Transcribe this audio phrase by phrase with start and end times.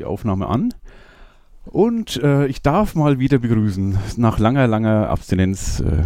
[0.00, 0.74] die Aufnahme an.
[1.66, 6.04] Und äh, ich darf mal wieder begrüßen, nach langer, langer Abstinenz, äh,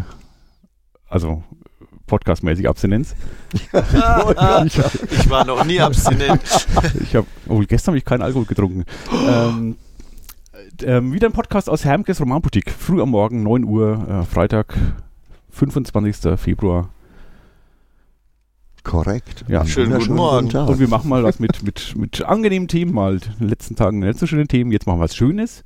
[1.09, 1.45] also
[2.07, 3.15] podcastmäßige Abstinenz.
[3.73, 6.43] ich war noch nie abstinent.
[7.01, 8.85] ich habe, oh, gestern habe ich keinen Alkohol getrunken.
[9.29, 9.77] ähm,
[10.83, 12.71] ähm, wieder ein Podcast aus Hermkes Romanboutique.
[12.71, 14.77] Früh am Morgen, 9 Uhr, äh, Freitag,
[15.51, 16.37] 25.
[16.37, 16.91] Februar.
[18.85, 19.45] Korrekt.
[19.49, 19.67] Ja.
[19.67, 20.51] Schönen guten Morgen.
[20.51, 20.69] Tag.
[20.69, 23.99] Und wir machen mal was mit, mit, mit angenehmen Themen, mal in den letzten Tagen
[23.99, 24.71] nicht so schöne Themen.
[24.71, 25.65] Jetzt machen wir was Schönes.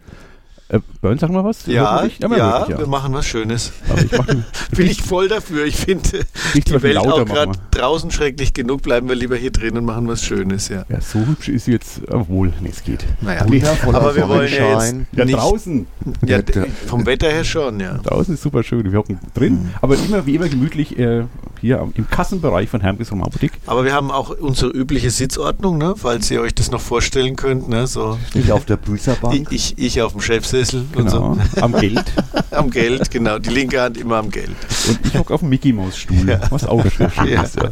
[0.70, 1.64] Äh, Burns, sag mal was?
[1.64, 3.72] Ja, ja, wirklich, wir machen was Schönes.
[4.04, 4.44] Ich mache
[4.76, 5.64] Bin ich voll dafür.
[5.64, 8.82] Ich finde die Welt auch gerade draußen schrecklich genug.
[8.82, 10.84] Bleiben wir lieber hier drin und machen was Schönes, ja.
[10.90, 13.04] Ja, so hübsch ist jetzt, obwohl, nee, es geht.
[13.22, 14.96] Naja, Wundervoller aber wir wollen ja jetzt.
[15.12, 15.86] Ja, nicht, draußen.
[16.26, 17.98] ja, Ja, vom Wetter her schon, ja.
[17.98, 18.90] Draußen ist super schön.
[18.92, 21.24] Wir hocken drin, aber immer wie immer gemütlich äh,
[21.60, 23.52] hier im Kassenbereich von Hermkes Romanboutique.
[23.66, 25.94] Aber wir haben auch unsere übliche Sitzordnung, ne?
[25.96, 27.68] falls ihr euch das noch vorstellen könnt.
[27.68, 27.86] Ne?
[27.86, 29.48] So, Ich auf der Büßerbank.
[29.50, 30.20] ich, ich auf dem
[30.58, 31.20] Chefsessel und so.
[31.20, 32.04] Genau, am Geld.
[32.50, 33.38] Am Geld, genau.
[33.38, 34.50] Die linke Hand immer am Geld.
[34.88, 36.40] Und ich hocke auf dem Mickey Maus Stuhl, Ja.
[36.50, 37.42] was auch schön Ja.
[37.42, 37.56] ist.
[37.56, 37.70] Ja.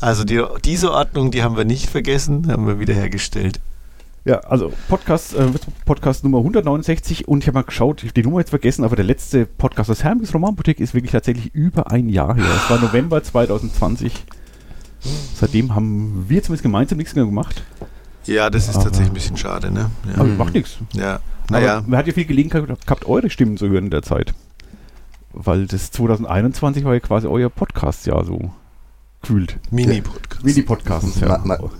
[0.00, 3.60] Also die, diese Ordnung, die haben wir nicht vergessen, haben wir wiederhergestellt.
[4.26, 5.46] Ja, also Podcast, äh,
[5.84, 8.94] Podcast Nummer 169 und ich habe mal geschaut, ich habe die Nummer jetzt vergessen, aber
[8.96, 12.44] der letzte Podcast aus Hermes Romanboutique ist wirklich tatsächlich über ein Jahr her.
[12.56, 14.24] Es war November 2020.
[15.34, 17.62] Seitdem haben wir zumindest gemeinsam nichts mehr gemacht.
[18.26, 19.90] Ja, das ist Aber- tatsächlich ein bisschen schade, ne?
[20.08, 20.20] Ja.
[20.20, 20.78] Aber macht nichts.
[20.92, 21.20] ja.
[21.48, 24.34] Aber Naja, man hat ja viel Gelegenheit gehabt, eure Stimmen zu hören in der Zeit.
[25.32, 28.52] Weil das 2021 war ja quasi euer Podcast-Jahr so
[29.20, 29.58] gefühlt.
[29.70, 30.44] Mini-Podcast.
[30.44, 31.28] Mini-Podcasts, ja.
[31.28, 31.70] Ma- ma-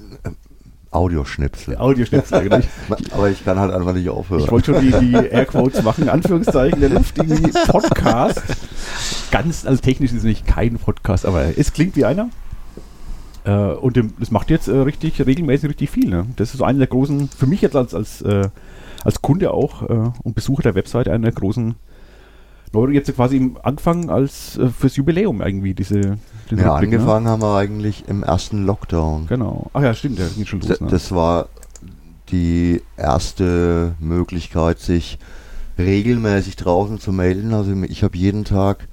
[0.91, 1.77] Audioschnipsel.
[1.77, 2.59] Audioschnipsel, genau.
[2.59, 4.43] Ich, Aber ich kann halt einfach nicht aufhören.
[4.45, 8.43] ich wollte schon die, die Airquotes machen, in Anführungszeichen, der Luft, irgendwie Podcast.
[9.33, 12.29] Ganz, also technisch ist es nicht kein Podcast, aber es klingt wie einer.
[13.45, 16.09] Äh, und das macht jetzt äh, richtig, regelmäßig richtig viel.
[16.09, 16.27] Ne?
[16.37, 18.49] Das ist so einer der großen, für mich jetzt als, als, äh,
[19.05, 21.77] als Kunde auch äh, und Besucher der Webseite, einer großen
[22.73, 26.01] Neuro jetzt quasi im Anfang als äh, fürs Jubiläum irgendwie diese.
[26.01, 26.73] ja, Rückblick, ne?
[26.73, 29.29] angefangen haben wir eigentlich im ersten Lockdown.
[29.29, 29.71] Genau.
[29.73, 30.81] Ach ja, stimmt, der ging schon D- los.
[30.81, 30.89] Ne?
[30.89, 31.49] Das war
[32.31, 35.19] die erste Möglichkeit, sich
[35.79, 37.53] regelmäßig draußen zu melden.
[37.55, 38.89] Also ich habe jeden Tag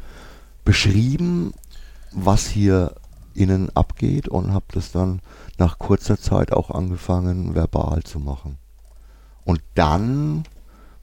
[0.63, 1.53] beschrieben,
[2.11, 2.93] was hier
[3.33, 5.21] innen abgeht und habe das dann
[5.57, 8.57] nach kurzer Zeit auch angefangen, verbal zu machen.
[9.45, 10.43] Und dann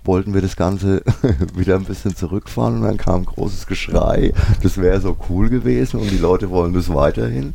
[0.04, 1.03] wollten wir das Ganze
[1.54, 4.32] wieder ein bisschen zurückfahren und dann kam großes Geschrei,
[4.62, 7.54] das wäre so cool gewesen und die Leute wollen das weiterhin.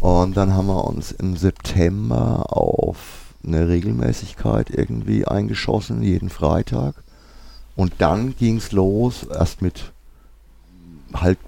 [0.00, 2.96] Und dann haben wir uns im September auf
[3.46, 6.94] eine Regelmäßigkeit irgendwie eingeschossen, jeden Freitag.
[7.76, 9.92] Und dann ging es los, erst mit
[11.12, 11.38] halt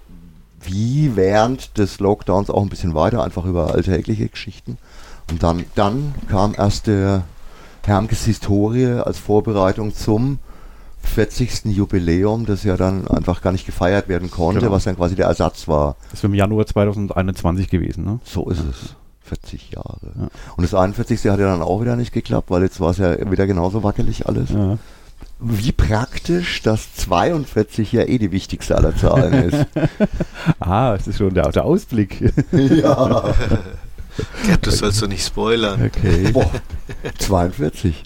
[0.61, 4.79] wie während des Lockdowns auch ein bisschen weiter, einfach über alltägliche Geschichten.
[5.31, 7.25] Und dann, dann kam erst der
[7.85, 10.39] Hermkes Historie als Vorbereitung zum
[11.03, 11.65] 40.
[11.67, 14.73] Jubiläum, das ja dann einfach gar nicht gefeiert werden konnte, Genau.
[14.73, 15.97] was dann quasi der Ersatz war.
[16.11, 18.05] Das wäre im Januar 2021 gewesen.
[18.05, 18.21] Ne?
[18.25, 18.95] So ist es.
[19.25, 19.99] 40 Jahre.
[20.19, 20.29] Ja.
[20.57, 21.19] Und das 41.
[21.31, 24.27] hat ja dann auch wieder nicht geklappt, weil jetzt war es ja wieder genauso wackelig
[24.27, 24.51] alles.
[24.51, 24.79] Ja.
[25.41, 29.67] Wie praktisch, dass 42 ja eh die wichtigste aller Zahlen ist.
[30.61, 32.33] Ah, es ist schon der, der Ausblick.
[32.53, 33.25] ja.
[34.47, 35.83] Gerd, du sollst doch nicht spoilern.
[35.87, 36.31] Okay.
[36.33, 36.51] Boah,
[37.19, 38.03] 42.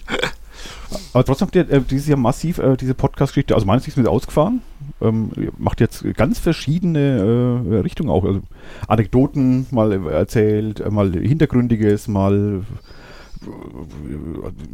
[1.13, 4.61] Aber trotzdem habt ihr äh, dieses Jahr massiv äh, diese Podcast-Geschichte, also meines mit ausgefahren.
[5.01, 8.23] Ähm, ihr macht jetzt ganz verschiedene äh, Richtungen auch.
[8.23, 8.41] Also
[8.87, 12.61] Anekdoten mal äh, erzählt, äh, mal Hintergründiges, mal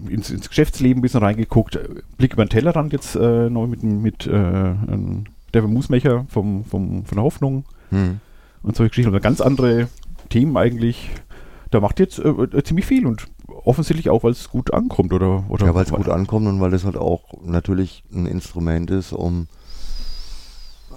[0.09, 1.79] äh, ins, ins Geschäftsleben ein bisschen reingeguckt.
[2.17, 7.05] Blick über den Tellerrand jetzt äh, neu mit, mit äh, ähm, Devin Musmecher vom, vom,
[7.05, 8.19] von der Hoffnung Hm.
[8.63, 9.13] und solche Geschichten.
[9.13, 9.87] Und ganz andere
[10.29, 11.09] Themen eigentlich.
[11.71, 15.43] Da macht jetzt äh, äh, ziemlich viel und offensichtlich auch, weil es gut ankommt, oder?
[15.49, 19.11] oder Ja, weil es gut ankommt und weil das halt auch natürlich ein Instrument ist,
[19.11, 19.47] um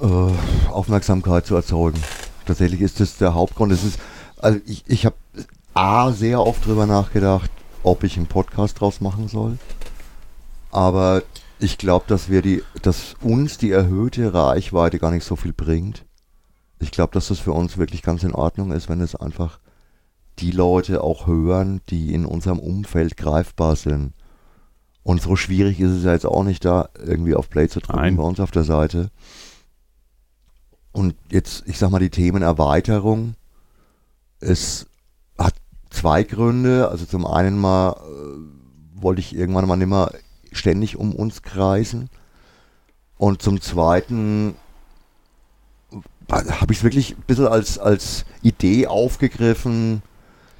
[0.02, 1.98] äh, Aufmerksamkeit zu erzeugen.
[2.44, 3.72] Tatsächlich ist das der Hauptgrund.
[3.72, 3.98] Es ist,
[4.38, 5.16] also ich, ich habe
[5.74, 7.50] A sehr oft drüber nachgedacht,
[7.82, 9.58] ob ich einen Podcast draus machen soll.
[10.70, 11.22] Aber
[11.58, 16.04] ich glaube, dass wir die, dass uns die erhöhte Reichweite gar nicht so viel bringt.
[16.78, 19.60] Ich glaube, dass das für uns wirklich ganz in Ordnung ist, wenn es einfach
[20.38, 24.12] die Leute auch hören, die in unserem Umfeld greifbar sind.
[25.02, 28.00] Und so schwierig ist es ja jetzt auch nicht, da irgendwie auf Play zu drücken
[28.00, 28.16] Nein.
[28.16, 29.10] bei uns auf der Seite.
[30.92, 33.34] Und jetzt, ich sag mal, die Themenerweiterung.
[34.40, 34.86] Es
[35.38, 35.54] hat
[35.90, 36.88] zwei Gründe.
[36.88, 40.10] Also zum einen mal äh, wollte ich irgendwann mal nicht mehr
[40.52, 42.10] ständig um uns kreisen.
[43.16, 44.56] Und zum zweiten
[46.30, 50.02] habe ich es wirklich ein bisschen als, als Idee aufgegriffen,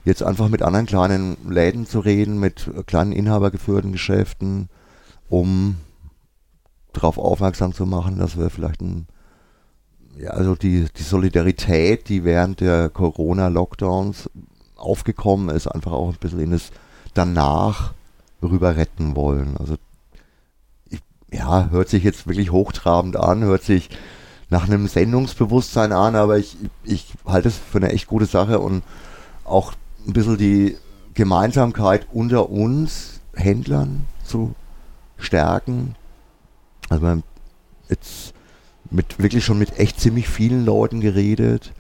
[0.05, 4.69] jetzt einfach mit anderen kleinen Läden zu reden, mit kleinen inhabergeführten Geschäften,
[5.29, 5.77] um
[6.93, 9.07] darauf aufmerksam zu machen, dass wir vielleicht ein,
[10.17, 14.31] ja, also die, die Solidarität, die während der Corona-Lockdowns
[14.77, 16.71] aufgekommen ist, einfach auch ein bisschen in das
[17.15, 17.93] danach
[18.43, 19.57] rüber retten wollen.
[19.59, 19.77] Also
[20.89, 21.01] ich,
[21.33, 23.91] ja, hört sich jetzt wirklich hochtrabend an, hört sich
[24.49, 28.83] nach einem Sendungsbewusstsein an, aber ich, ich halte es für eine echt gute Sache und
[29.45, 29.73] auch
[30.07, 30.77] ein bisschen die
[31.15, 34.55] Gemeinsamkeit unter uns Händlern zu
[35.19, 35.97] stärken.
[36.89, 37.23] Also wir haben
[37.89, 38.35] jetzt
[38.91, 41.73] mit wirklich schon mit echt ziemlich vielen Leuten geredet,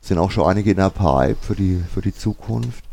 [0.00, 2.84] sind auch schon einige in der Pipe für die, für die Zukunft.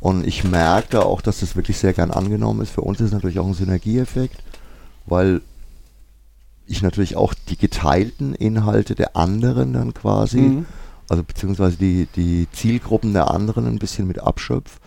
[0.00, 2.70] Und ich merke da auch, dass das wirklich sehr gern angenommen ist.
[2.70, 4.42] Für uns ist es natürlich auch ein Synergieeffekt,
[5.06, 5.42] weil
[6.66, 10.66] ich natürlich auch die geteilten Inhalte der anderen dann quasi, mhm.
[11.08, 14.78] also beziehungsweise die, die Zielgruppen der anderen ein bisschen mit abschöpfe.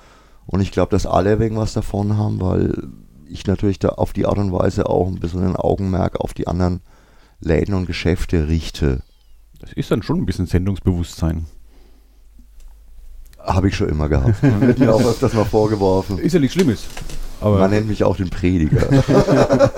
[0.46, 2.88] Und ich glaube, dass alle wegen was davon haben, weil
[3.28, 6.48] ich natürlich da auf die Art und Weise auch ein bisschen ein Augenmerk auf die
[6.48, 6.82] anderen
[7.40, 9.02] Läden und Geschäfte richte.
[9.60, 11.46] Das ist dann schon ein bisschen Sendungsbewusstsein.
[13.40, 14.42] Habe ich schon immer gehabt.
[14.60, 16.18] Wird mir auch öfters mal vorgeworfen.
[16.18, 16.86] Ist ja nichts Schlimmes.
[17.42, 18.88] Aber Man nennt mich auch den Prediger.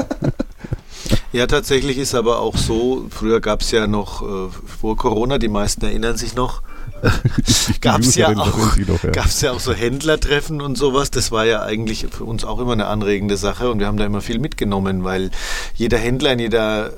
[1.33, 5.50] Ja, tatsächlich ist aber auch so, früher gab es ja noch, äh, vor Corona, die
[5.50, 6.62] meisten erinnern sich noch,
[7.81, 9.25] gab es ja, auch, ja.
[9.41, 11.12] ja auch so Händlertreffen und sowas.
[11.12, 14.06] Das war ja eigentlich für uns auch immer eine anregende Sache und wir haben da
[14.06, 15.31] immer viel mitgenommen, weil
[15.75, 16.91] jeder Händler in jeder äh,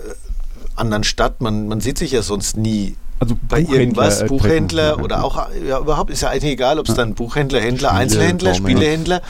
[0.75, 5.49] anderen Stadt, man, man sieht sich ja sonst nie also bei irgendwas, Buchhändler oder auch,
[5.67, 9.21] ja, überhaupt ist ja eigentlich egal, ob es dann Buchhändler, Händler, Spiele, Einzelhändler, Spielehändler.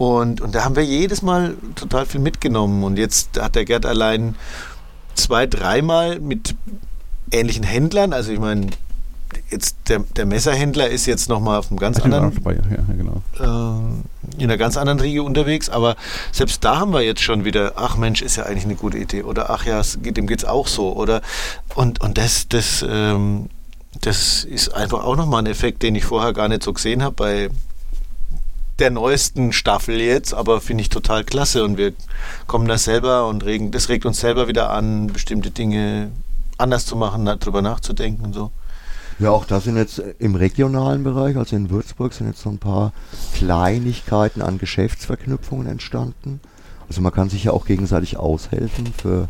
[0.00, 2.84] Und, und da haben wir jedes Mal total viel mitgenommen.
[2.84, 4.34] Und jetzt hat der Gerd allein
[5.14, 6.54] zwei, dreimal mit
[7.30, 8.68] ähnlichen Händlern, also ich meine,
[9.50, 13.22] jetzt der, der Messerhändler ist jetzt nochmal auf einem ganz anderen, dabei, ja, genau.
[13.38, 15.96] äh, in einer ganz anderen Riege unterwegs, aber
[16.32, 19.22] selbst da haben wir jetzt schon wieder, ach Mensch, ist ja eigentlich eine gute Idee.
[19.22, 21.20] Oder ach ja, dem geht es auch so oder?
[21.74, 23.50] Und, und das, das, ähm,
[24.00, 27.14] das ist einfach auch nochmal ein Effekt, den ich vorher gar nicht so gesehen habe
[27.14, 27.50] bei
[28.80, 31.92] der neuesten Staffel jetzt, aber finde ich total klasse und wir
[32.46, 36.10] kommen da selber und regen, das regt uns selber wieder an, bestimmte Dinge
[36.58, 38.50] anders zu machen, darüber nachzudenken und so.
[39.18, 42.58] Ja, auch da sind jetzt im regionalen Bereich, also in Würzburg, sind jetzt so ein
[42.58, 42.92] paar
[43.34, 46.40] Kleinigkeiten an Geschäftsverknüpfungen entstanden.
[46.88, 48.92] Also man kann sich ja auch gegenseitig aushelfen.
[48.96, 49.28] Für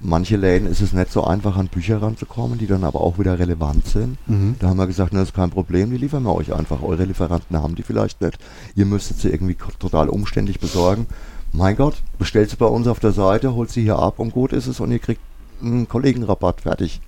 [0.00, 3.38] manche Läden ist es nicht so einfach, an Bücher ranzukommen, die dann aber auch wieder
[3.38, 4.16] relevant sind.
[4.26, 4.56] Mhm.
[4.58, 6.82] Da haben wir gesagt, das ist kein Problem, die liefern wir euch einfach.
[6.82, 8.38] Eure Lieferanten haben die vielleicht nicht.
[8.74, 11.06] Ihr müsstet sie irgendwie total umständlich besorgen.
[11.52, 14.52] Mein Gott, bestellt sie bei uns auf der Seite, holt sie hier ab und gut
[14.52, 15.20] ist es und ihr kriegt
[15.62, 17.00] einen Kollegenrabatt fertig.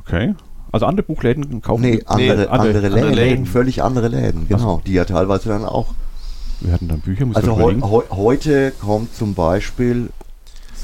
[0.00, 0.34] Okay.
[0.70, 4.48] Also andere Buchläden kaufen Nee, andere, nee, andere, andere, Läden, andere, Läden, völlig andere Läden,
[4.48, 4.76] genau.
[4.76, 5.94] Also, die ja teilweise dann auch.
[6.60, 10.08] Wir hatten dann Bücher, muss Also heu, heu, heute kommt zum Beispiel,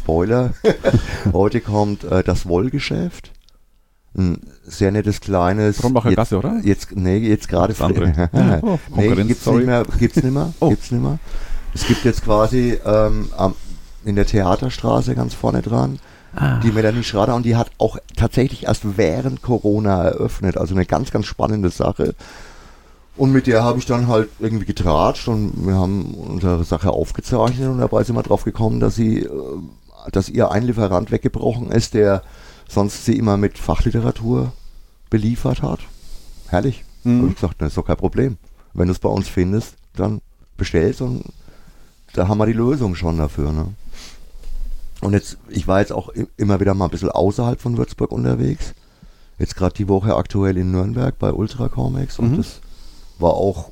[0.08, 0.54] Spoiler,
[1.34, 3.30] heute kommt äh, das Wollgeschäft.
[4.16, 5.82] Ein sehr nettes kleines.
[5.82, 6.62] Brombacher Gasse, oder?
[6.64, 7.74] Jetzt, nee, jetzt gerade.
[8.62, 9.58] Oh, nee, gibt's sorry.
[9.58, 9.84] nicht mehr.
[9.98, 10.54] Gibt's nicht mehr.
[10.60, 10.70] oh.
[10.70, 11.18] Gibt's nicht mehr.
[11.74, 13.54] Es gibt jetzt quasi ähm, am,
[14.06, 15.98] in der Theaterstraße ganz vorne dran
[16.34, 16.58] ah.
[16.60, 20.56] die Melanie Schrader und die hat auch tatsächlich erst während Corona eröffnet.
[20.56, 22.14] Also eine ganz, ganz spannende Sache.
[23.18, 27.68] Und mit der habe ich dann halt irgendwie getratscht und wir haben unsere Sache aufgezeichnet
[27.68, 29.28] und dabei sind wir drauf gekommen, dass sie, äh,
[30.12, 32.22] dass ihr ein Lieferant weggebrochen ist, der
[32.68, 34.52] sonst sie immer mit Fachliteratur
[35.10, 35.80] beliefert hat.
[36.48, 36.84] Herrlich.
[37.04, 37.18] Mhm.
[37.18, 38.38] Habe ich gesagt, das ist doch kein Problem.
[38.74, 40.20] Wenn du es bei uns findest, dann
[40.56, 41.24] bestellst und
[42.12, 43.52] da haben wir die Lösung schon dafür.
[43.52, 43.74] Ne?
[45.00, 48.74] Und jetzt, ich war jetzt auch immer wieder mal ein bisschen außerhalb von Würzburg unterwegs.
[49.38, 52.36] Jetzt gerade die Woche aktuell in Nürnberg bei Ultra Comics und mhm.
[52.38, 52.60] das
[53.18, 53.70] war auch,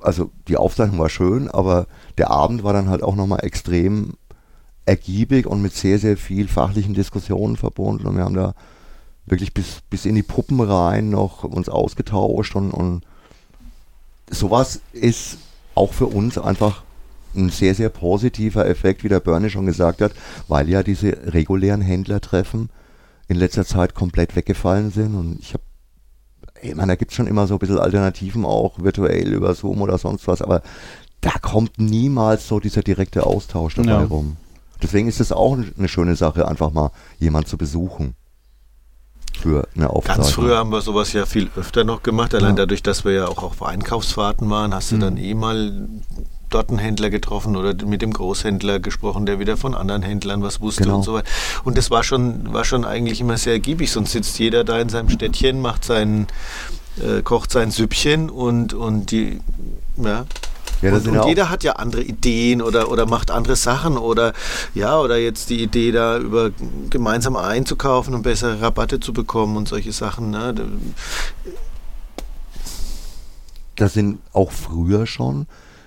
[0.00, 4.14] also die Aufzeichnung war schön, aber der Abend war dann halt auch nochmal extrem
[4.86, 8.54] ergiebig und mit sehr, sehr viel fachlichen Diskussionen verbunden und wir haben da
[9.26, 13.02] wirklich bis, bis in die Puppen rein noch uns ausgetauscht und, und
[14.30, 15.38] sowas ist
[15.74, 16.82] auch für uns einfach
[17.34, 20.12] ein sehr, sehr positiver Effekt, wie der Bernie schon gesagt hat,
[20.46, 22.68] weil ja diese regulären Händlertreffen
[23.26, 25.64] in letzter Zeit komplett weggefallen sind und ich habe
[26.62, 29.82] ich meine, da gibt es schon immer so ein bisschen Alternativen auch virtuell über Zoom
[29.82, 30.62] oder sonst was, aber
[31.20, 34.04] da kommt niemals so dieser direkte Austausch dabei ja.
[34.04, 34.36] rum.
[34.84, 38.14] Deswegen ist es auch eine schöne Sache, einfach mal jemand zu besuchen
[39.40, 40.24] für eine Aufzeichnung.
[40.24, 42.56] Ganz früher haben wir sowas ja viel öfter noch gemacht, allein ja.
[42.66, 45.00] dadurch, dass wir ja auch auf Einkaufsfahrten waren, hast du mhm.
[45.00, 45.88] dann eh mal
[46.50, 50.60] dort einen Händler getroffen oder mit dem Großhändler gesprochen, der wieder von anderen Händlern was
[50.60, 50.96] wusste genau.
[50.96, 51.30] und so weiter.
[51.64, 54.90] Und das war schon, war schon eigentlich immer sehr ergiebig, sonst sitzt jeder da in
[54.90, 56.26] seinem Städtchen, macht seinen,
[57.02, 59.40] äh, kocht sein Süppchen und, und die
[59.96, 60.26] Ja.
[60.82, 64.32] Ja, und, und jeder hat ja andere Ideen oder, oder macht andere Sachen oder
[64.74, 66.50] ja, oder jetzt die Idee da über
[66.90, 70.30] gemeinsam einzukaufen und bessere Rabatte zu bekommen und solche Sachen.
[70.30, 70.54] Ne?
[73.76, 75.46] Da sind auch früher schon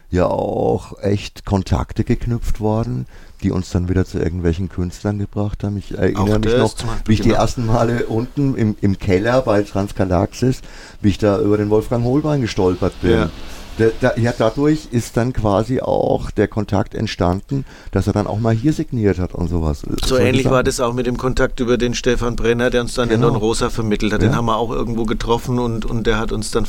[0.09, 3.07] ja auch echt Kontakte geknüpft worden,
[3.43, 5.77] die uns dann wieder zu irgendwelchen Künstlern gebracht haben.
[5.77, 6.75] Ich erinnere mich noch,
[7.05, 7.35] wie ich genau.
[7.35, 10.61] die ersten Male unten im, im Keller bei Transgalaxis,
[11.01, 13.11] wie ich da über den Wolfgang Holbein gestolpert bin.
[13.11, 13.29] Ja.
[13.77, 18.39] Da, da, ja, dadurch ist dann quasi auch der Kontakt entstanden, dass er dann auch
[18.39, 19.83] mal hier signiert hat und sowas.
[20.05, 23.09] So ähnlich war das auch mit dem Kontakt über den Stefan Brenner, der uns dann
[23.09, 23.27] genau.
[23.27, 24.21] in Don Rosa vermittelt hat.
[24.21, 24.29] Ja.
[24.29, 26.65] Den haben wir auch irgendwo getroffen und, und der hat uns dann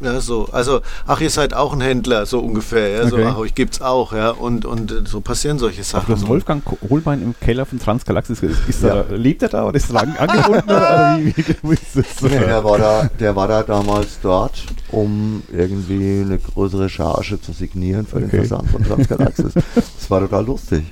[0.00, 3.10] ja, so, also, ach, ihr seid auch ein Händler, so ungefähr, ja, okay.
[3.10, 6.06] so, ach, euch gibt's auch, ja, und, und so passieren solche Sachen.
[6.06, 9.02] Ach, das Wolfgang Holbein im Keller von Transgalaxis, ist, ist ja.
[9.02, 12.22] da, lebt er da oder ist er angebunden oder wie, wie, wie ist das?
[12.22, 17.52] Nee, der war da, der war da damals dort, um irgendwie eine größere Charge zu
[17.52, 18.26] signieren für okay.
[18.26, 19.54] den Versand von Transgalaxis.
[19.54, 20.84] das war total lustig.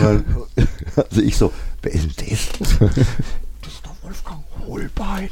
[0.00, 0.24] Dann,
[0.96, 2.78] also ich so, wer ist denn das?
[2.78, 5.30] das ist doch Wolfgang Holbein.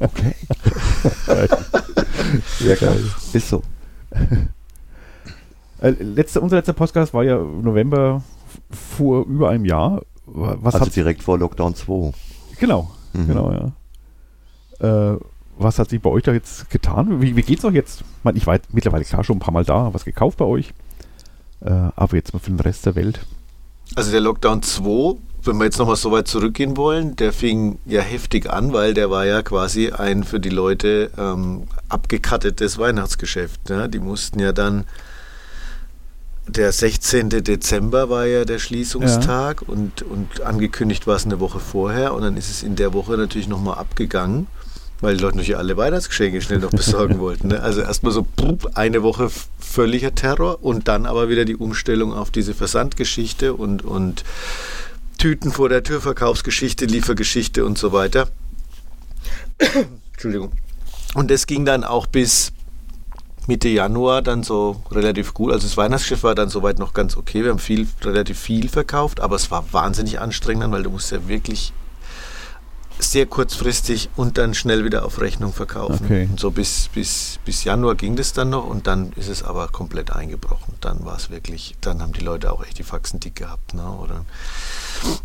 [0.00, 0.34] Okay.
[2.60, 3.04] ja, geil.
[3.32, 3.62] Ist so.
[5.80, 8.22] Äh, letzte, unser letzter Podcast war ja November
[8.70, 10.02] vor über einem Jahr.
[10.26, 12.12] Was also direkt vor Lockdown 2.
[12.58, 13.26] Genau, mhm.
[13.26, 13.52] genau,
[14.80, 15.12] ja.
[15.14, 15.18] Äh,
[15.62, 17.20] was hat sich bei euch da jetzt getan?
[17.20, 18.02] Wie, wie es euch jetzt?
[18.24, 20.72] Ich, ich war mittlerweile klar schon ein paar Mal da, was gekauft bei euch.
[21.60, 23.20] Äh, aber jetzt mal für den Rest der Welt.
[23.94, 28.00] Also der Lockdown 2 wenn wir jetzt nochmal so weit zurückgehen wollen, der fing ja
[28.00, 33.70] heftig an, weil der war ja quasi ein für die Leute ähm, abgekattetes Weihnachtsgeschäft.
[33.70, 33.88] Ne?
[33.88, 34.84] Die mussten ja dann,
[36.46, 37.30] der 16.
[37.30, 39.68] Dezember war ja der Schließungstag ja.
[39.68, 43.16] Und, und angekündigt war es eine Woche vorher und dann ist es in der Woche
[43.16, 44.46] natürlich nochmal abgegangen
[45.00, 47.48] weil die Leute natürlich alle Weihnachtsgeschenke schnell noch besorgen wollten.
[47.48, 47.60] Ne?
[47.62, 48.26] Also erstmal so
[48.74, 54.24] eine Woche völliger Terror und dann aber wieder die Umstellung auf diese Versandgeschichte und, und
[55.18, 58.28] Tüten vor der Tür, Verkaufsgeschichte, Liefergeschichte und so weiter.
[60.12, 60.52] Entschuldigung.
[61.14, 62.52] Und das ging dann auch bis
[63.46, 65.52] Mitte Januar dann so relativ gut.
[65.52, 67.42] Also das Weihnachtsschiff war dann soweit noch ganz okay.
[67.42, 71.26] Wir haben viel, relativ viel verkauft, aber es war wahnsinnig anstrengend, weil du musst ja
[71.26, 71.72] wirklich
[73.02, 76.04] sehr kurzfristig und dann schnell wieder auf Rechnung verkaufen.
[76.04, 76.28] Okay.
[76.30, 79.68] Und so bis, bis, bis Januar ging das dann noch und dann ist es aber
[79.68, 80.74] komplett eingebrochen.
[80.80, 83.74] Dann war es wirklich, dann haben die Leute auch echt die Faxen dick gehabt.
[83.74, 83.82] Ne?
[83.82, 84.24] Oder,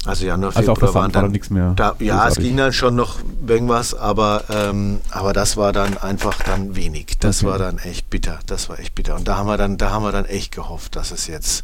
[0.05, 1.73] also Januar, Februar also waren dann, war nichts mehr.
[1.75, 6.41] Da, ja, es ging dann schon noch irgendwas, aber, ähm, aber das war dann einfach
[6.43, 7.17] dann wenig.
[7.19, 7.51] Das okay.
[7.51, 8.39] war dann echt bitter.
[8.45, 9.15] Das war echt bitter.
[9.15, 11.63] Und da haben wir dann, da haben wir dann echt gehofft, dass es jetzt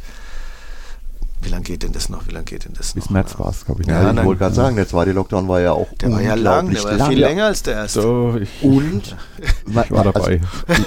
[1.41, 2.27] wie lange geht denn das noch?
[2.27, 3.11] Wie lange geht denn das Bis noch?
[3.11, 3.87] März war es, glaube ich.
[3.87, 6.35] Ja, ja ich wollte gerade sagen, der zweite Lockdown war ja auch Der war ja
[6.35, 7.09] lang, der war lang.
[7.09, 8.01] viel länger als der erste.
[8.01, 9.15] So, ich, Und
[9.67, 10.41] ich war dabei.
[10.67, 10.81] Also,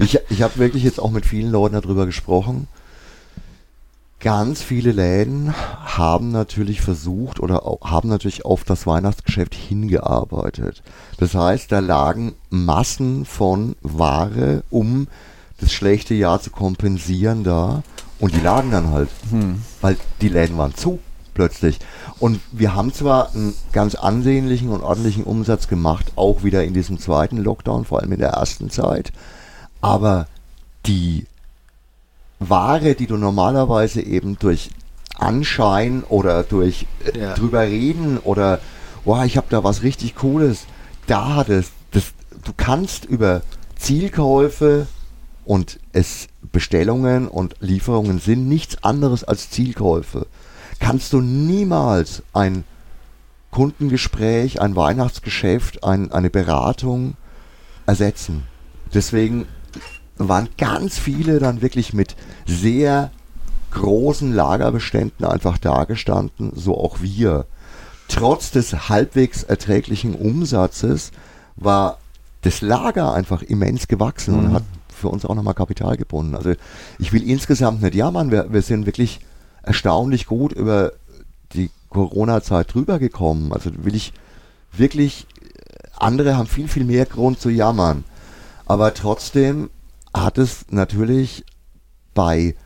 [0.00, 2.68] ich, ich, ich habe wirklich jetzt auch mit vielen Leuten darüber gesprochen.
[4.18, 10.82] Ganz viele Läden haben natürlich versucht oder haben natürlich auf das Weihnachtsgeschäft hingearbeitet.
[11.18, 15.06] Das heißt, da lagen Massen von Ware, um
[15.60, 17.82] das schlechte Jahr zu kompensieren da.
[18.18, 19.62] Und die lagen dann halt, hm.
[19.80, 20.98] weil die Läden waren zu
[21.34, 21.78] plötzlich.
[22.18, 26.98] Und wir haben zwar einen ganz ansehnlichen und ordentlichen Umsatz gemacht, auch wieder in diesem
[26.98, 29.12] zweiten Lockdown, vor allem in der ersten Zeit,
[29.82, 30.26] aber
[30.86, 31.26] die
[32.38, 34.70] Ware, die du normalerweise eben durch
[35.18, 37.34] Anschein oder durch äh, ja.
[37.34, 38.60] drüber reden oder
[39.04, 40.66] boah, ich habe da was richtig Cooles,
[41.06, 42.12] da hat es, das,
[42.44, 43.42] du kannst über
[43.76, 44.86] Zielkäufe
[45.44, 50.26] und es Bestellungen und Lieferungen sind nichts anderes als Zielkäufe.
[50.78, 52.64] Kannst du niemals ein
[53.50, 57.14] Kundengespräch, ein Weihnachtsgeschäft, ein, eine Beratung
[57.86, 58.42] ersetzen.
[58.92, 59.46] Deswegen
[60.18, 63.10] waren ganz viele dann wirklich mit sehr
[63.70, 67.46] großen Lagerbeständen einfach dagestanden, so auch wir.
[68.08, 71.10] Trotz des halbwegs erträglichen Umsatzes
[71.56, 71.98] war
[72.42, 74.38] das Lager einfach immens gewachsen mhm.
[74.38, 74.62] und hat
[74.96, 76.34] für uns auch nochmal Kapital gebunden.
[76.34, 76.54] Also
[76.98, 79.20] ich will insgesamt nicht jammern, wir, wir sind wirklich
[79.62, 80.92] erstaunlich gut über
[81.52, 83.52] die Corona-Zeit drüber gekommen.
[83.52, 84.12] Also will ich
[84.72, 85.26] wirklich,
[85.96, 88.04] andere haben viel, viel mehr Grund zu jammern.
[88.66, 89.70] Aber trotzdem
[90.12, 91.44] hat es natürlich
[92.14, 92.56] bei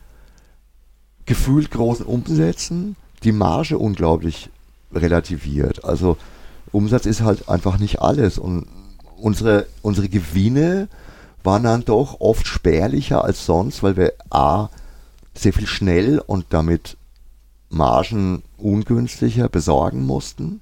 [1.25, 4.49] gefühlt großen Umsätzen die Marge unglaublich
[4.93, 5.85] relativiert.
[5.85, 6.17] Also
[6.71, 8.37] Umsatz ist halt einfach nicht alles.
[8.37, 8.67] Und
[9.17, 10.87] unsere, unsere Gewinne
[11.43, 14.69] waren dann doch oft spärlicher als sonst, weil wir A
[15.33, 16.97] sehr viel schnell und damit
[17.69, 20.61] Margen ungünstiger besorgen mussten.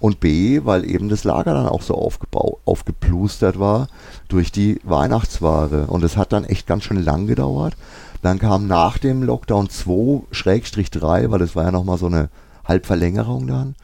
[0.00, 3.86] Und B, weil eben das Lager dann auch so aufgeplustert war
[4.26, 5.86] durch die Weihnachtsware.
[5.86, 7.76] Und es hat dann echt ganz schön lang gedauert.
[8.20, 12.30] Dann kam nach dem Lockdown 2, Schrägstrich 3, weil das war ja nochmal so eine
[12.64, 13.76] Halbverlängerung dann,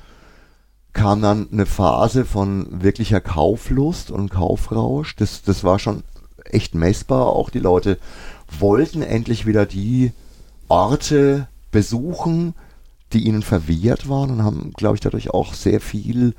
[0.92, 5.16] kam dann eine Phase von wirklicher Kauflust und Kaufrausch.
[5.16, 6.02] Das, das war schon
[6.44, 7.26] echt messbar.
[7.26, 7.98] Auch die Leute
[8.58, 10.12] wollten endlich wieder die
[10.68, 12.54] Orte besuchen,
[13.12, 16.34] die ihnen verwehrt waren und haben, glaube ich, dadurch auch sehr viel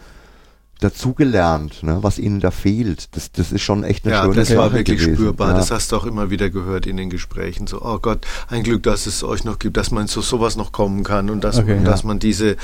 [0.80, 3.16] dazugelernt, ne, was ihnen da fehlt.
[3.16, 5.16] Das, das ist schon echt eine ja, schöne das Sache war wirklich gewesen.
[5.16, 5.50] spürbar.
[5.50, 5.56] Ja.
[5.58, 7.68] Das hast du auch immer wieder gehört in den Gesprächen.
[7.68, 10.72] So, oh Gott, ein Glück, dass es euch noch gibt, dass man zu sowas noch
[10.72, 11.92] kommen kann und dass, Okay, und ja.
[11.92, 12.56] dass man diese,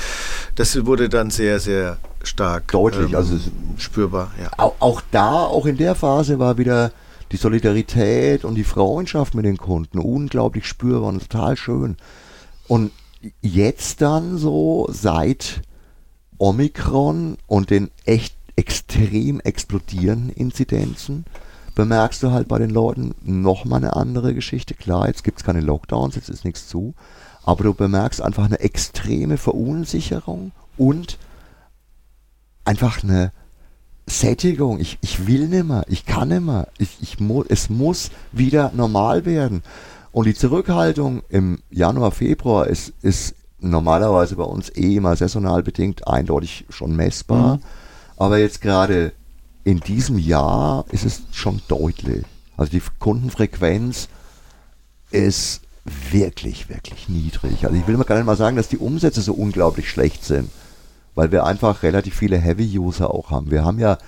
[0.54, 3.50] das wurde dann sehr, sehr stark ähm, Deutlich, also es-
[3.82, 4.30] spürbar.
[4.42, 4.50] Ja.
[4.56, 6.92] auch, auch da, auch in der Phase war wieder
[7.32, 11.96] die Solidarität und die Freundschaft mit den Kunden unglaublich spürbar und total schön.
[12.68, 12.92] Und
[13.42, 15.60] jetzt dann so seit
[16.38, 21.24] Omikron und den echt extrem explodierenden Inzidenzen
[21.74, 24.74] bemerkst du halt bei den Leuten nochmal eine andere Geschichte.
[24.74, 26.94] Klar, jetzt gibt es keine Lockdowns, jetzt ist nichts zu,
[27.44, 31.18] aber du bemerkst einfach eine extreme Verunsicherung und
[32.64, 33.30] einfach eine
[34.06, 34.80] Sättigung.
[34.80, 39.62] Ich, ich will nimmer, ich kann nimmer, ich, ich mu es muss wieder normal werden.
[40.12, 43.34] Und die Zurückhaltung im Januar, Februar ist, ist
[43.70, 47.60] normalerweise bei uns eh immer saisonal bedingt eindeutig schon messbar.
[48.16, 49.12] Aber jetzt gerade
[49.64, 52.24] in diesem Jahr ist es schon deutlich.
[52.56, 54.08] Also die Kundenfrequenz
[55.10, 55.60] ist
[56.10, 57.64] wirklich, wirklich niedrig.
[57.64, 60.50] Also ich will mal gar nicht mal sagen, dass die Umsätze so unglaublich schlecht sind,
[61.14, 63.50] weil wir einfach relativ viele Heavy-User auch haben.
[63.50, 63.98] Wir haben ja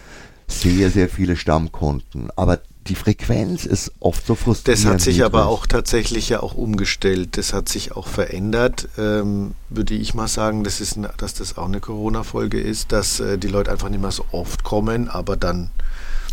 [0.48, 4.84] sehr, sehr viele Stammkunden, aber die Frequenz ist oft so frustrierend.
[4.84, 7.36] Das hat sich aber auch tatsächlich ja auch umgestellt.
[7.36, 11.56] Das hat sich auch verändert, ähm, würde ich mal sagen, das ist, ne- dass das
[11.58, 15.36] auch eine Corona-Folge ist, dass äh, die Leute einfach nicht mehr so oft kommen, aber
[15.36, 15.70] dann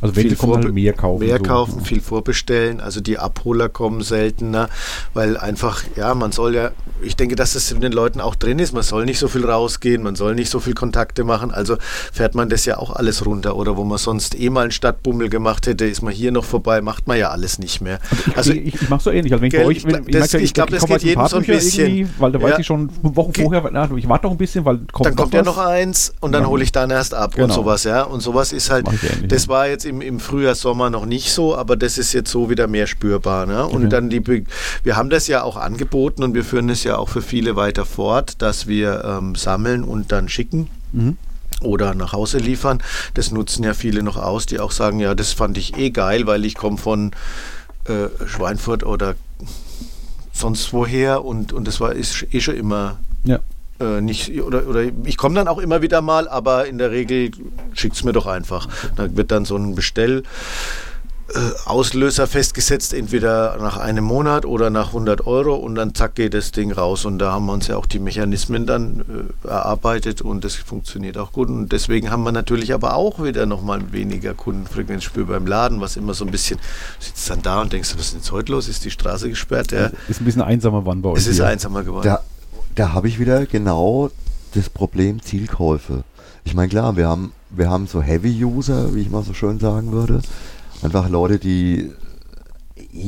[0.01, 1.25] Also wenn sie kommen, halt mehr kaufen.
[1.25, 1.43] Mehr so.
[1.43, 2.81] kaufen, viel vorbestellen.
[2.81, 4.69] Also die Abholer kommen seltener,
[5.13, 8.59] weil einfach, ja, man soll ja, ich denke, dass es in den Leuten auch drin
[8.59, 8.73] ist.
[8.73, 11.51] Man soll nicht so viel rausgehen, man soll nicht so viel Kontakte machen.
[11.51, 11.77] Also
[12.11, 13.55] fährt man das ja auch alles runter.
[13.55, 16.81] Oder wo man sonst eh mal einen Stadtbummel gemacht hätte, ist man hier noch vorbei,
[16.81, 17.99] macht man ja alles nicht mehr.
[18.35, 19.31] Also ich, ich, ich mache so ähnlich.
[19.31, 21.07] Also wenn ich bei euch, ich wenn, das- ja, ich glaub, das geht halt ein
[21.07, 22.09] jedem so ein bisschen.
[22.19, 22.59] Weil da weiß Ja.
[22.59, 25.41] ich schon Wochen vorher, na, ich warte noch ein bisschen, weil kommt, Dann kommt ja
[25.43, 26.49] noch eins und dann Ja.
[26.49, 27.53] hole ich dann erst ab und Genau.
[27.53, 28.03] sowas, ja.
[28.03, 31.55] Und sowas ist halt, ich das war jetzt im, im Frühjahr, Sommer noch nicht so,
[31.55, 33.45] aber das ist jetzt so wieder mehr spürbar.
[33.45, 33.65] Ne?
[33.65, 33.89] Und Okay.
[33.89, 34.43] dann die, Be-
[34.83, 37.85] wir haben das ja auch angeboten und wir führen es ja auch für viele weiter
[37.85, 41.17] fort, dass wir ähm, sammeln und dann schicken Mhm.
[41.61, 42.81] oder nach Hause liefern.
[43.15, 46.25] Das nutzen ja viele noch aus, die auch sagen, ja, das fand ich eh geil,
[46.27, 47.11] weil ich komme von
[47.85, 49.15] äh, Schweinfurt oder
[50.33, 53.39] sonst woher und, und das war ist eh schon immer Ja.
[53.79, 57.31] Äh, nicht oder, oder ich komme dann auch immer wieder mal, aber in der Regel
[57.73, 58.67] schickt es mir doch einfach.
[58.95, 60.23] Da wird dann so ein Bestell
[61.33, 66.35] äh, Auslöser festgesetzt, entweder nach einem Monat oder nach 100 Euro und dann zack geht
[66.35, 70.21] das Ding raus und da haben wir uns ja auch die Mechanismen dann äh, erarbeitet
[70.21, 74.35] und das funktioniert auch gut und deswegen haben wir natürlich aber auch wieder nochmal weniger
[74.35, 76.59] Kundenfrequenz spürbar im Laden, was immer so ein bisschen,
[76.99, 78.67] sitzt dann da und denkst, was ist denn jetzt heute los?
[78.67, 79.71] Ist die Straße gesperrt?
[79.71, 81.17] Ja, Ist ein bisschen einsamer Wann bei euch.
[81.17, 81.47] es ist hier.
[81.47, 82.05] einsamer geworden.
[82.05, 82.21] Da,
[82.75, 84.09] da habe ich wieder genau
[84.53, 86.03] das Problem Zielkäufe.
[86.43, 89.91] Ich meine, klar, wir haben, wir haben so Heavy-User, wie ich mal so schön sagen
[89.91, 90.21] würde.
[90.81, 91.91] Einfach Leute, die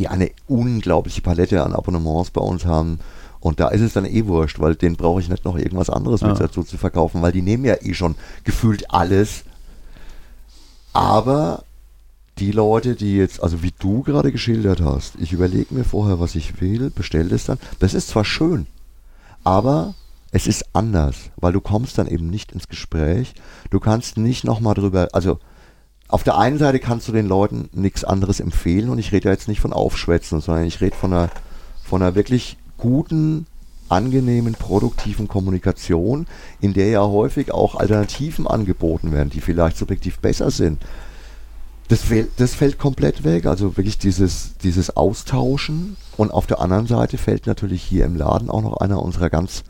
[0.08, 3.00] eine unglaubliche Palette an Abonnements bei uns haben.
[3.40, 6.22] Und da ist es dann eh wurscht, weil den brauche ich nicht noch irgendwas anderes
[6.22, 6.40] mit Ah.
[6.40, 9.44] dazu zu verkaufen, weil die nehmen ja eh schon gefühlt alles.
[10.94, 11.64] Aber
[12.40, 16.36] die Leute, die jetzt, also wie du gerade geschildert hast, ich überlege mir vorher, was
[16.36, 17.60] ich will, bestelle es dann.
[17.80, 18.68] Das ist zwar schön,
[19.48, 19.94] aber
[20.32, 23.34] es ist anders, weil du kommst dann eben nicht ins Gespräch.
[23.70, 25.40] Du kannst nicht nochmal drüber, also
[26.10, 29.32] auf der einen Seite kannst du den Leuten nichts anderes empfehlen und ich rede ja
[29.32, 31.30] jetzt nicht von Aufschwätzen, sondern ich rede von einer,
[31.82, 33.48] von einer wirklich guten,
[33.88, 36.28] angenehmen, produktiven Kommunikation,
[36.60, 40.82] in der ja häufig auch Alternativen angeboten werden, die vielleicht subjektiv besser sind.
[41.90, 42.02] Das,
[42.36, 47.48] das fällt komplett weg, also wirklich dieses, dieses Austauschen und auf der anderen Seite fällt
[47.48, 49.64] natürlich hier im Laden auch noch einer unserer ganz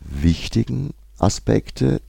[0.00, 2.00] wichtigen Aspekte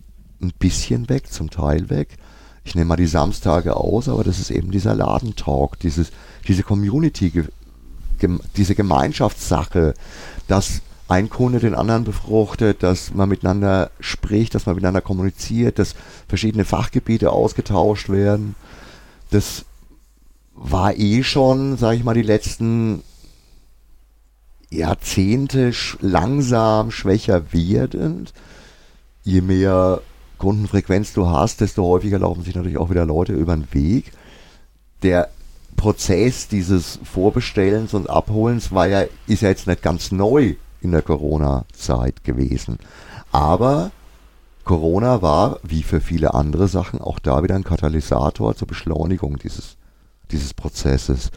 [0.41, 2.17] ein bisschen weg, zum Teil weg.
[2.63, 6.11] Ich nehme mal die Samstage aus, aber das ist eben dieser Ladentalk, dieses,
[6.47, 7.45] diese Community,
[8.55, 9.93] diese Gemeinschaftssache,
[10.47, 15.95] dass ein Kunde den anderen befruchtet, dass man miteinander spricht, dass man miteinander kommuniziert, dass
[16.27, 18.55] verschiedene Fachgebiete ausgetauscht werden.
[19.31, 19.65] Das
[20.53, 23.01] war eh schon, sage ich mal, die letzten
[24.69, 28.33] Jahrzehnte sch langsam schwächer werdend,
[29.23, 30.01] je mehr
[30.37, 34.11] Kundenfrequenz du hast, desto häufiger laufen sich natürlich auch wieder Leute über den Weg.
[35.03, 35.29] Der
[35.77, 41.01] Prozess dieses Vorbestellens und Abholens war ja, ist ja jetzt nicht ganz neu in der
[41.01, 42.77] Corona-Zeit gewesen.
[43.31, 43.91] Aber
[44.63, 49.77] Corona war, wie für viele andere Sachen, auch da wieder ein Katalysator zur Beschleunigung dieses,
[50.31, 51.31] dieses Prozesses.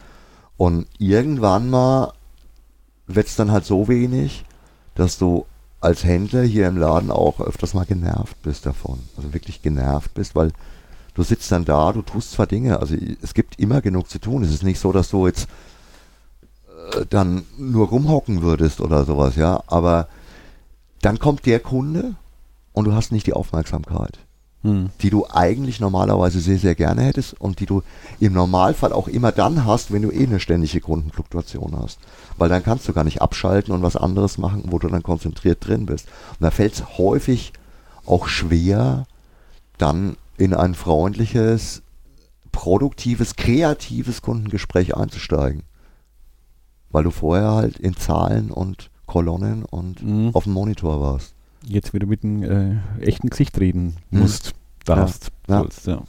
[0.57, 2.13] Und irgendwann mal
[3.07, 4.45] wird es dann halt so wenig,
[4.95, 5.45] dass du
[5.81, 8.99] als Händler hier im Laden auch öfters mal genervt bist davon.
[9.17, 10.51] Also wirklich genervt bist, weil
[11.13, 14.43] du sitzt dann da, du tust zwar Dinge, also es gibt immer genug zu tun.
[14.43, 15.47] Es ist nicht so, dass du jetzt
[16.93, 20.07] äh, dann nur rumhocken würdest oder sowas, ja, aber
[21.01, 22.15] dann kommt der Kunde
[22.75, 24.19] und du hast nicht die Aufmerksamkeit,
[24.61, 24.89] hm.
[25.01, 27.83] die du eigentlich normalerweise sehr, sehr gerne hättest und die du
[28.19, 31.99] im Normalfall auch immer dann hast, wenn du eh eine ständige Kundenfluktuation hast.
[32.37, 35.65] Weil dann kannst du gar nicht abschalten und was anderes machen, wo du dann konzentriert
[35.65, 36.07] drin bist.
[36.31, 37.53] Und da fällt es häufig
[38.05, 39.05] auch schwer,
[39.77, 41.81] dann in ein freundliches,
[42.51, 45.63] produktives, kreatives Kundengespräch einzusteigen.
[46.89, 50.31] Weil du vorher halt in Zahlen und Kolonnen und mhm.
[50.33, 51.34] auf dem Monitor warst.
[51.67, 52.43] Jetzt wieder mit einem
[52.99, 54.19] äh, echten Gesicht reden mhm.
[54.19, 54.53] musst,
[54.85, 55.59] darfst, ja.
[55.59, 56.03] sollst, ja.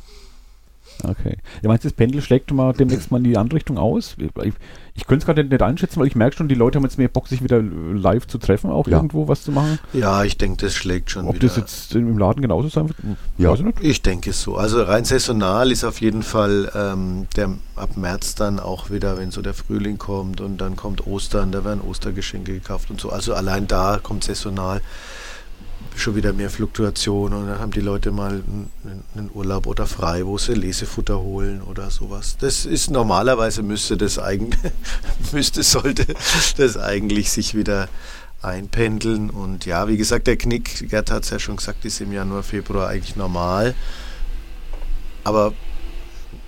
[1.02, 1.36] Okay.
[1.62, 4.16] Ja, meinst du, das Pendel schlägt mal demnächst mal in die andere Richtung aus?
[4.18, 4.54] Ich,
[4.94, 7.08] ich könnte es gerade nicht einschätzen, weil ich merke schon, die Leute haben jetzt mehr
[7.08, 8.96] Bock, sich wieder live zu treffen, auch ja.
[8.96, 9.78] irgendwo was zu machen.
[9.92, 11.48] Ja, ich denke, das schlägt schon Ob wieder.
[11.48, 12.98] Ob das jetzt im Laden genauso sein wird?
[13.36, 13.52] Ja.
[13.52, 14.56] Ich, ich denke es so.
[14.56, 19.30] Also rein saisonal ist auf jeden Fall ähm, der ab März dann auch wieder, wenn
[19.30, 23.10] so der Frühling kommt und dann kommt Ostern, da werden Ostergeschenke gekauft und so.
[23.10, 24.80] Also allein da kommt saisonal
[26.00, 28.42] schon wieder mehr Fluktuation und dann haben die Leute mal
[29.14, 32.36] einen Urlaub oder frei, wo sie Lesefutter holen oder sowas.
[32.38, 34.60] Das ist normalerweise müsste das eigentlich,
[35.32, 36.06] müsste, sollte
[36.56, 37.88] das eigentlich sich wieder
[38.42, 42.12] einpendeln und ja, wie gesagt, der Knick, Gerd hat es ja schon gesagt, ist im
[42.12, 43.74] Januar, Februar eigentlich normal,
[45.24, 45.52] aber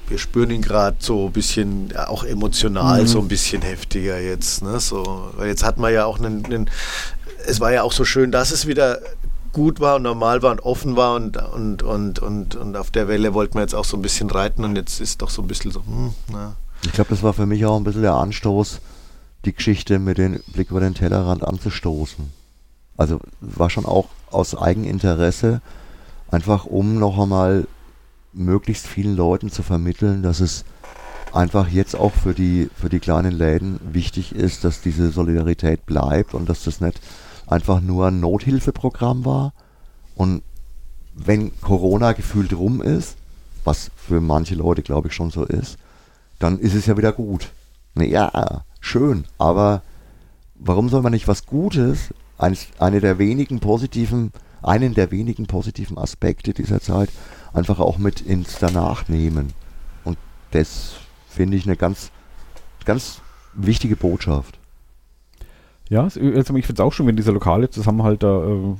[0.08, 3.06] wir spüren ihn gerade so ein bisschen, auch emotional mhm.
[3.06, 4.62] so ein bisschen heftiger jetzt.
[4.62, 4.80] Ne?
[4.80, 6.70] So, jetzt hat man ja auch einen, einen,
[7.46, 9.00] es war ja auch so schön, dass es wieder
[9.52, 13.08] gut war und normal war und offen war und, und, und, und, und auf der
[13.08, 15.48] Welle wollten wir jetzt auch so ein bisschen reiten und jetzt ist doch so ein
[15.48, 16.56] bisschen so, hm, na.
[16.84, 18.80] Ich glaube, das war für mich auch ein bisschen der Anstoß,
[19.44, 22.32] die Geschichte mit dem Blick über den Tellerrand anzustoßen.
[22.96, 25.60] Also war schon auch aus Eigeninteresse,
[26.30, 27.66] einfach um noch einmal
[28.32, 30.64] möglichst vielen Leuten zu vermitteln, dass es
[31.32, 36.34] einfach jetzt auch für die, für die kleinen Läden wichtig ist, dass diese Solidarität bleibt
[36.34, 37.00] und dass das nicht
[37.48, 39.52] einfach nur ein Nothilfeprogramm war.
[40.14, 40.42] Und
[41.14, 43.16] wenn Corona gefühlt rum ist,
[43.64, 45.78] was für manche Leute glaube ich schon so ist,
[46.38, 47.50] dann ist es ja wieder gut.
[47.96, 49.82] Ja, schön, aber
[50.54, 54.32] warum soll man nicht was Gutes, eines, eine der wenigen positiven,
[54.62, 57.10] einen der wenigen positiven Aspekte dieser Zeit
[57.52, 59.52] einfach auch mit ins Danach nehmen?
[60.04, 60.16] Und
[60.52, 60.92] das
[61.28, 62.10] finde ich eine ganz,
[62.84, 63.20] ganz
[63.54, 64.57] wichtige Botschaft.
[65.90, 68.74] Ja, also ich finde es auch schon, wenn dieser lokale Zusammenhalt da äh,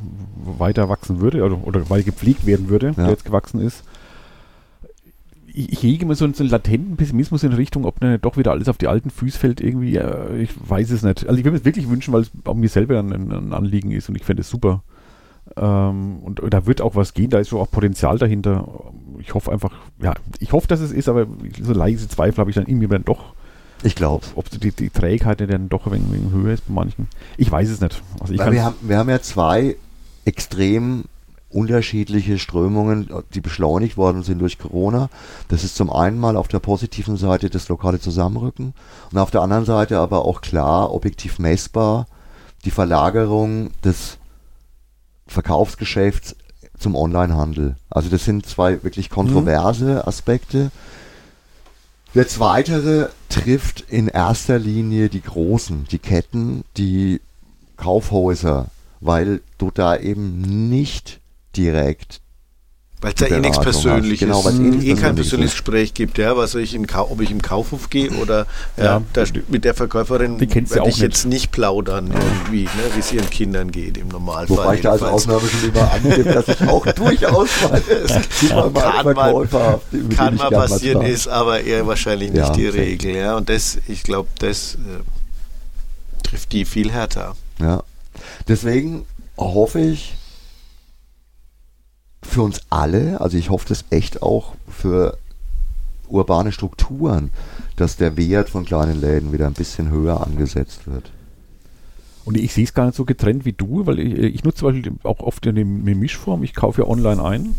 [0.59, 2.93] weiter wachsen würde oder, oder weiter gepflegt werden würde, ja.
[2.93, 3.83] der jetzt gewachsen ist.
[5.47, 8.37] Ich, ich hege immer so einen, so einen latenten Pessimismus in Richtung, ob dann doch
[8.37, 11.27] wieder alles auf die alten Füße fällt, irgendwie, äh, ich weiß es nicht.
[11.27, 14.11] Also ich würde es wirklich wünschen, weil es auch mir selber ein, ein Anliegen ist
[14.11, 14.83] und ich fände es super.
[15.57, 18.69] Ähm, und, und, da wird auch was gehen, da ist schon auch Potenzial dahinter.
[19.19, 21.27] Ich hoffe einfach, ja, ich hoffe, dass es ist, aber
[21.63, 23.35] so leise Zweifel habe ich dann irgendwie dann doch
[23.83, 24.27] ich glaube.
[24.35, 27.09] Ob die, die Trägheit dann doch ein wenig, wenig höher ist bei manchen.
[27.37, 28.03] Ich weiß es nicht.
[28.21, 29.77] Also wir, haben, wir haben ja zwei
[30.25, 31.05] extrem
[31.51, 35.09] unterschiedliche Strömungen, die beschleunigt worden sind durch Corona.
[35.49, 38.75] Das ist zum einen mal auf der positiven Seite das lokale Zusammenrücken
[39.11, 42.07] und auf der anderen Seite aber auch klar, objektiv messbar,
[42.65, 44.19] die Verlagerung des
[45.27, 46.37] Verkaufsgeschäfts
[46.79, 47.77] zum Onlinehandel.
[47.89, 50.03] Also das sind zwei wirklich kontroverse mhm.
[50.05, 50.71] Aspekte.
[52.15, 57.21] Der zweite trifft in erster Linie die Großen, die Ketten, die
[57.77, 58.69] Kaufhäuser,
[59.01, 61.21] weil du da eben nicht
[61.57, 62.21] direkt
[63.01, 64.21] weil es da eh nichts Persönliches.
[64.21, 67.41] Genau, eh, nichts eh kein persönliches Gespräch gibt, ja, was ich in ob ich im
[67.41, 69.03] Kaufhof gehe oder ja, ja.
[69.13, 73.31] da, mit der Verkäuferin werde ja ich jetzt nicht plaudern irgendwie, ne, wie es ihren
[73.31, 74.57] Kindern geht im Normalfall.
[74.57, 77.81] Wobei ich da als Ausnahme schon immer angebe, dass ich auch durchaus mal,
[78.49, 78.73] kann,
[79.15, 79.81] mal, mal,
[80.17, 84.03] kann mal passieren, ist aber eher wahrscheinlich nicht ja, die Regel, ja, und das, ich
[84.03, 87.37] glaube, das äh, trifft die viel härter.
[87.61, 87.85] Ja,
[88.49, 89.05] deswegen
[89.37, 90.18] hoffe ich,
[92.23, 95.19] für uns alle, also ich hoffe das echt auch für
[96.09, 97.31] urbane Strukturen,
[97.77, 101.11] dass der Wert von kleinen Läden wieder ein bisschen höher angesetzt wird.
[102.25, 104.73] Und ich sehe es gar nicht so getrennt wie du, weil ich, ich nutze zum
[104.73, 106.43] Beispiel auch oft eine, eine Mischform.
[106.43, 107.55] Ich kaufe ja online ein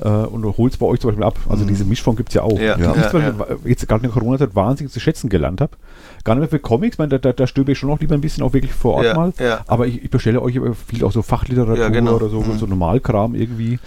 [0.00, 1.38] äh, und hole es bei euch zum Beispiel ab.
[1.48, 1.68] Also Mhm.
[1.68, 2.58] diese Mischform gibt es ja auch.
[2.58, 3.34] Ja, Die ja, ich ja.
[3.64, 5.72] Jetzt gerade in der Corona-Zeit wahnsinnig zu schätzen gelernt habe.
[6.24, 8.20] Gar nicht mehr für Comics, meine, da, da, da stöbe ich schon noch lieber ein
[8.20, 9.32] bisschen auch wirklich vor Ort Ja, mal.
[9.38, 9.60] ja.
[9.66, 12.14] Aber ich, ich bestelle euch viel auch so Fachliteratur Ja, genau.
[12.14, 12.58] oder so, Mhm.
[12.58, 13.78] so Normalkram irgendwie,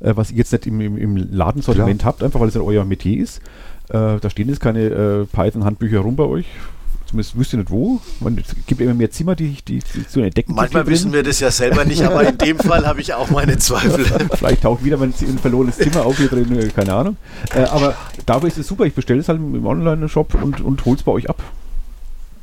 [0.00, 2.84] äh, was ihr jetzt nicht im, im, im Ladensortiment habt, einfach weil es nicht euer
[2.84, 3.38] Metier ist.
[3.90, 6.46] Äh, da stehen jetzt keine äh, Python-Handbücher rum bei euch.
[7.14, 8.00] Zumindest wüsst ihr nicht wo.
[8.18, 10.52] Man, es gibt immer mehr Zimmer, die, die, die zu entdecken.
[10.52, 13.56] Manchmal wissen wir das ja selber nicht, aber in dem Fall habe ich auch meine
[13.56, 14.04] Zweifel.
[14.32, 17.16] Vielleicht taucht wieder mein ein verlorenes Zimmer auf hier drin, äh, keine Ahnung.
[17.54, 17.94] Äh, aber
[18.26, 18.84] dafür ist es super.
[18.84, 21.40] Ich bestelle es halt im Online-Shop und, und hole es bei euch ab.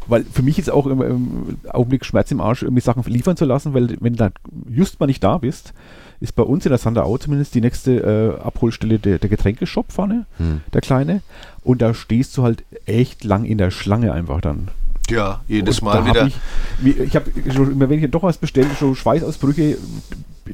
[0.07, 3.43] Weil für mich ist auch im, im Augenblick Schmerz im Arsch, irgendwie Sachen liefern zu
[3.43, 4.29] lassen, weil wenn da
[4.69, 5.73] just mal nicht da bist,
[6.21, 10.25] ist bei uns in der Sanderau zumindest die nächste äh, Abholstelle der, der Getränkeshop vorne,
[10.37, 10.61] Hm.
[10.73, 11.21] der kleine.
[11.63, 14.69] Und da stehst du halt echt lang in der Schlange einfach dann.
[15.09, 16.27] Ja, jedes Und Mal da hab wieder.
[16.85, 19.77] Ich, ich habe schon immer, wenn ich doch was bestelle, schon Schweißausbrüche.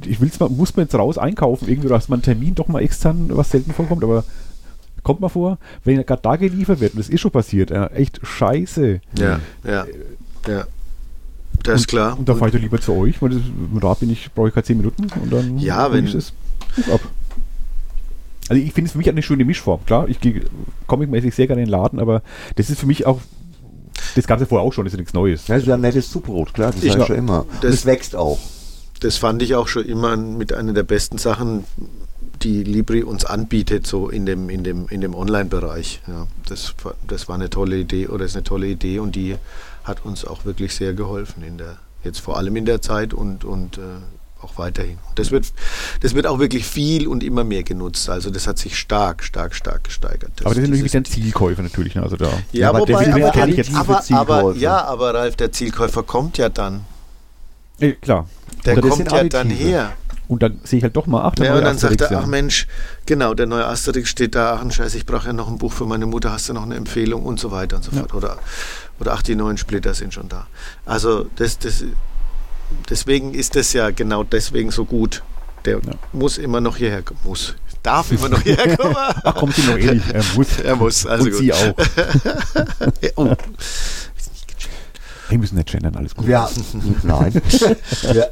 [0.06, 2.82] Ich will's mal, muss man jetzt raus einkaufen, irgendwie, dass man einen Termin doch mal
[2.82, 4.24] extern, was selten vorkommt, aber
[5.04, 8.20] kommt mal vor, wenn gerade da geliefert wird, und das ist schon passiert, ja, echt
[8.24, 9.00] scheiße.
[9.18, 9.86] Ja, ja,
[10.48, 10.66] ja.
[11.64, 12.18] Das ist klar.
[12.18, 13.42] Und da fahre ich doch lieber zu euch, weil das,
[13.74, 16.32] mit Rad bin ich, brauche ich keine 10 Minuten und dann Ja, wenn- ich das
[16.76, 17.02] Buch ab.
[18.50, 20.42] Also ich finde es für mich eine schöne Mischform, klar, ich gehe
[20.88, 22.22] comicmäßig sehr gerne in den Laden, aber
[22.56, 23.20] das ist für mich auch,
[24.16, 25.46] das gab es ja vorher auch schon, das ist ja nichts Neues.
[25.46, 27.46] Das ist ja ein nettes Zubrot, klar, das Ich- ich schon immer.
[27.62, 28.40] Das- es wächst auch.
[29.02, 31.66] Das fand ich auch schon immer mit einer der besten Sachen,
[32.42, 36.02] die Libri uns anbietet, so in dem, in dem, in dem Online-Bereich.
[36.08, 39.36] Ja, das, war- das war eine tolle Idee oder ist eine tolle Idee und die
[39.88, 43.46] hat uns auch wirklich sehr geholfen in der, jetzt vor allem in der Zeit und,
[43.46, 43.82] und äh,
[44.42, 44.98] auch weiterhin.
[45.16, 45.52] Das wird,
[46.02, 48.10] das wird auch wirklich viel und immer mehr genutzt.
[48.10, 50.32] Also das hat sich stark, stark, stark gesteigert.
[50.42, 52.04] aber das sind natürlich dann Zielkäufer natürlich, ne?
[52.04, 52.30] also da.
[52.52, 56.50] ja, aber wobei, aber, ich jetzt aber, aber, ja, aber Ralf, der Zielkäufer kommt ja
[56.50, 56.86] dann.
[57.80, 58.28] Äh, klar.
[58.66, 59.94] Der das kommt ja dann her.
[60.28, 62.12] Und dann sehe ich halt doch mal, ach, der Ja, neue und dann sagt Asterix,
[62.12, 62.24] er, ja.
[62.24, 62.68] ach Mensch,
[63.06, 65.72] genau, der neue Asterix steht da, ach ein Scheiß, ich brauche ja noch ein Buch
[65.72, 68.00] für meine Mutter, hast du noch eine Empfehlung und so weiter und so Ja.
[68.00, 68.14] fort.
[68.14, 68.38] Oder,
[69.00, 70.48] oder ach, die neuen Splitter sind schon da.
[70.86, 71.84] Also das, das,
[72.90, 75.24] deswegen ist das ja genau deswegen so gut.
[75.66, 75.94] Der Ja.
[76.14, 77.20] muss immer noch hierher kommen.
[77.24, 77.56] Muss.
[77.84, 78.96] Darf immer noch hierher kommen.
[79.24, 80.04] Ach, kommt sie noch ähnlich.
[80.14, 80.60] Er muss.
[80.60, 81.40] Er muss, also und gut.
[81.40, 81.76] sie auch.
[83.02, 83.34] Ja, oh.
[85.30, 86.26] Wir müssen nicht gendern, alles gut.
[86.28, 86.50] Ja,
[87.04, 87.34] nein.
[87.34, 88.32] wir,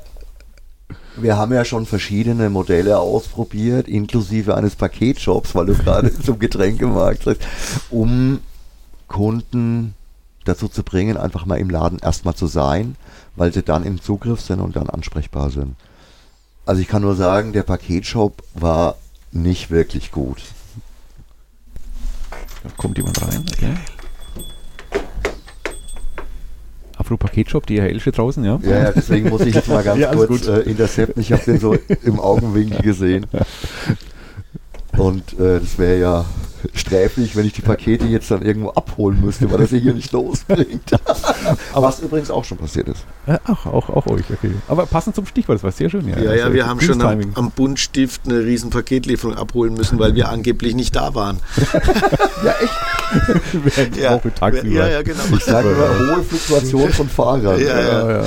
[1.17, 7.23] wir haben ja schon verschiedene Modelle ausprobiert, inklusive eines Paketshops, weil du gerade zum Getränkemarkt
[7.23, 7.41] sagst,
[7.89, 8.39] um
[9.07, 9.93] Kunden
[10.45, 12.95] dazu zu bringen, einfach mal im Laden erstmal zu sein,
[13.35, 15.75] weil sie dann im Zugriff sind und dann ansprechbar sind.
[16.65, 18.95] Also ich kann nur sagen, der Paketshop war
[19.31, 20.41] nicht wirklich gut.
[22.63, 23.45] Da kommt jemand rein.
[23.51, 23.73] Okay.
[27.05, 28.59] Afro Paketshop, DHL steht draußen, ja?
[28.63, 31.21] Ja, ja, deswegen muss ich jetzt mal ganz Ja, kurz äh, intercepten.
[31.21, 33.27] Ich habe den so im Augenwinkel gesehen.
[34.97, 36.25] Und äh, das wäre ja
[36.73, 40.91] sträflich, wenn ich die Pakete jetzt dann irgendwo abholen müsste, weil sie hier nicht losbringt.
[41.73, 43.05] Aber was übrigens auch schon passiert ist.
[43.27, 44.51] Ach, auch, auch euch, okay.
[44.67, 46.07] Aber passend zum Stichwort, das war sehr schön.
[46.07, 50.15] Ja, Ja, ja, wir haben schon am, am Buntstift eine riesen Paketlieferung abholen müssen, weil
[50.15, 51.39] wir angeblich nicht da waren.
[52.43, 53.43] Ja, echt.
[53.53, 54.67] Während Ja, tagsüber.
[54.67, 55.23] ja, ja, genau.
[55.35, 57.59] Ich sage immer hohe Fluktuation von Fahrern.
[57.59, 58.23] Ja, Ja, ja.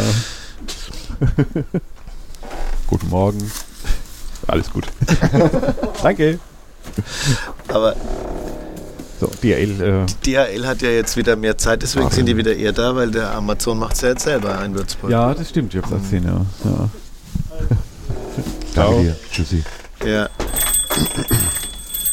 [2.86, 3.50] Guten Morgen.
[4.46, 4.86] Alles gut.
[6.02, 6.38] Danke.
[7.68, 7.94] Aber
[9.20, 9.80] So, DHL.
[9.80, 12.94] Äh, DHL hat ja jetzt wieder mehr Zeit, deswegen Ach, sind die wieder eher da,
[12.94, 15.10] weil der Amazon macht es ja jetzt selber in Würzburg.
[15.10, 15.98] ja, das stimmt, ich hab's Mhm.
[16.02, 16.46] gesehen, ja.
[16.70, 16.88] ja.
[18.74, 19.16] Danke dir.
[19.32, 19.64] Tschüssi.
[20.06, 20.28] Ja,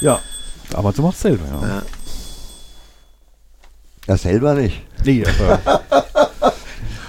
[0.01, 0.19] Ja,
[0.73, 1.67] Amazon macht's selber, ja.
[1.67, 1.81] ja.
[4.07, 4.81] Ja, selber nicht.
[5.03, 5.59] Nee, aber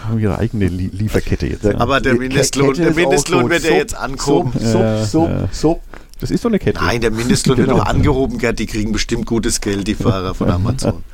[0.04, 1.64] haben ihre eigene Lie Lieferkette jetzt.
[1.64, 1.78] Ja.
[1.78, 5.48] Aber der Mindestlohn, der Mindestlohn wird ja jetzt sub, Ja, sub, ja.
[5.52, 5.80] sub.
[6.20, 6.79] Das ist so eine Kette.
[6.83, 7.81] Nein, der Mindestlohn wird Genau.
[7.81, 11.05] doch angehoben, Gerd, die kriegen bestimmt gutes Geld, die Fahrer von Amazon.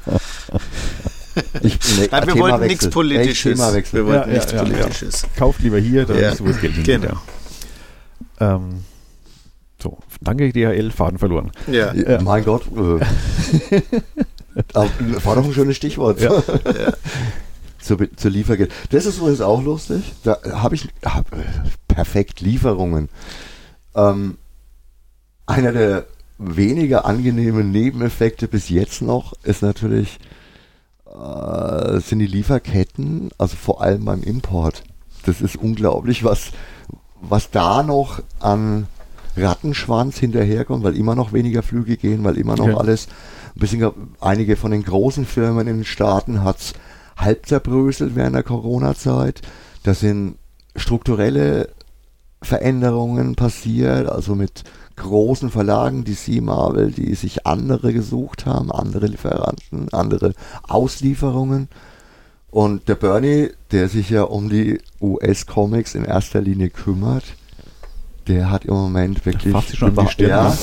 [1.62, 2.88] Ich, nee, Nein, wir wollten nichts.
[2.90, 3.58] Politisches.
[3.74, 3.92] Echt.
[3.94, 4.64] Wir wollten Ja, ja, nichts ja, ja.
[4.64, 5.26] Politisches.
[5.36, 7.02] Kauft lieber hier, da Ja, ist so das Geld hingeht.
[7.02, 7.16] genau.
[8.38, 8.54] Ja.
[8.56, 8.84] Ähm,
[9.82, 11.50] so, danke DHL, Faden verloren.
[11.66, 11.92] Ja.
[11.94, 12.66] Ja, Mein Gott.
[12.68, 13.80] Äh.
[14.74, 16.20] War doch ein schönes Stichwort.
[16.20, 16.30] Ja.
[17.80, 18.72] zur, zur Lieferkette.
[18.90, 20.02] Das ist übrigens auch lustig.
[20.22, 21.38] Da habe ich hab, äh,
[21.88, 23.08] perfekt Lieferungen.
[23.94, 24.36] Ähm,
[25.52, 26.06] einer der
[26.38, 30.18] weniger angenehmen Nebeneffekte bis jetzt noch ist natürlich
[31.06, 34.82] äh, sind die Lieferketten, also vor allem beim Import.
[35.26, 36.52] Das ist unglaublich, was
[37.20, 38.88] was da noch an
[39.36, 42.76] Rattenschwanz hinterherkommt, weil immer noch weniger Flüge gehen, weil immer noch Ja.
[42.76, 43.06] alles
[43.54, 43.88] ein bisschen,
[44.20, 46.72] einige von den großen Firmen in den Staaten hat's
[47.16, 49.42] halb zerbröselt während der Corona-Zeit.
[49.84, 50.36] Da sind
[50.74, 51.68] strukturelle
[52.42, 54.64] Veränderungen passiert, also mit
[54.96, 60.34] großen Verlagen, DC Marvel, die sich andere gesucht haben, andere Lieferanten, andere
[60.68, 61.68] Auslieferungen.
[62.50, 67.24] Und der Bernie, der sich ja um die US-Comics in erster Linie kümmert,
[68.28, 69.52] der hat im Moment wirklich.
[69.52, 70.28] Fast schon die Stirn.
[70.28, 70.54] Ja,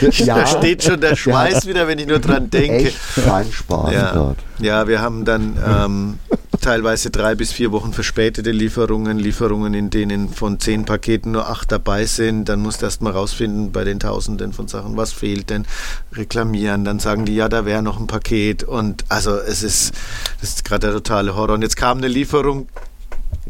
[0.10, 2.88] ja, da steht schon der Schweiß wieder, wenn ich nur dran denke.
[2.88, 4.12] Echt kein Spaß Ja.
[4.12, 4.38] dort.
[4.60, 6.18] Ja, wir haben dann ähm,
[6.60, 11.72] teilweise drei bis vier Wochen verspätete Lieferungen, Lieferungen, in denen von zehn Paketen nur acht
[11.72, 12.48] dabei sind.
[12.48, 15.66] Dann musst du erst mal rausfinden bei den Tausenden von Sachen, was fehlt denn,
[16.12, 16.84] reklamieren.
[16.84, 18.64] Dann sagen die, ja, da wäre noch ein Paket.
[18.64, 19.94] Und also es ist,
[20.40, 21.54] das ist gerade der totale Horror.
[21.54, 22.68] Und jetzt kam eine Lieferung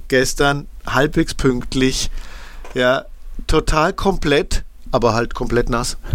[0.09, 2.11] gestern halbwegs pünktlich.
[2.75, 3.05] Ja,
[3.47, 5.97] total komplett, aber halt komplett nass.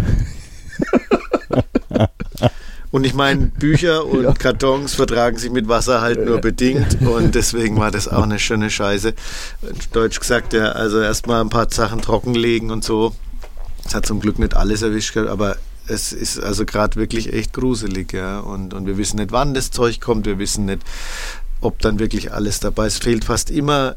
[2.94, 4.32] Und ich meine, Bücher und Ja.
[4.34, 8.70] Kartons vertragen sich mit Wasser halt nur bedingt und deswegen war das auch eine schöne
[8.70, 9.14] Scheiße.
[9.92, 13.12] Deutsch gesagt, ja, also erstmal ein paar Sachen trockenlegen und so.
[13.84, 15.56] Es hat zum Glück nicht alles erwischt, aber
[15.88, 18.38] es ist also gerade wirklich echt gruselig, ja.
[18.38, 20.82] Und, und wir wissen nicht, wann das Zeug kommt, wir wissen nicht,
[21.60, 22.92] ob dann wirklich alles dabei ist.
[22.92, 23.96] Es fehlt fast immer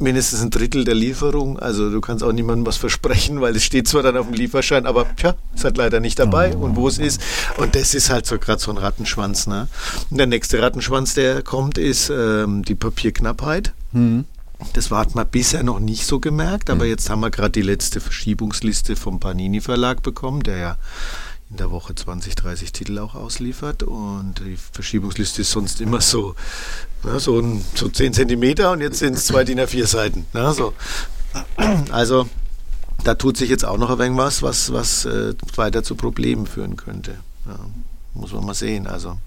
[0.00, 1.58] mindestens ein Drittel der Lieferung.
[1.58, 4.86] Also du kannst auch niemandem was versprechen, weil es steht zwar dann auf dem Lieferschein,
[4.86, 7.20] aber tja, ist halt leider nicht dabei und wo es ist.
[7.56, 9.46] Und das ist halt so gerade so ein Rattenschwanz.
[9.46, 9.68] Ne?
[10.10, 13.72] Und der nächste Rattenschwanz, der kommt, ist ähm, die Papierknappheit.
[13.92, 14.24] Hm.
[14.74, 17.98] Das hat man bisher noch nicht so gemerkt, aber jetzt haben wir gerade die letzte
[17.98, 20.76] Verschiebungsliste vom Panini Verlag bekommen, der ja
[21.50, 23.82] in der Woche 20, 30 Titel auch ausliefert.
[23.82, 26.34] Und die Verschiebungsliste ist sonst immer so,
[27.04, 30.26] ja, so, ein, so 10 Zentimeter und jetzt sind es zwei DIN A4 Seiten.
[30.32, 30.72] Ja, so.
[31.90, 32.28] Also
[33.04, 36.46] da tut sich jetzt auch noch ein wenig was, was, was äh, weiter zu Problemen
[36.46, 37.16] führen könnte.
[37.46, 37.58] Ja,
[38.14, 38.86] muss man mal sehen.
[38.86, 39.18] Also.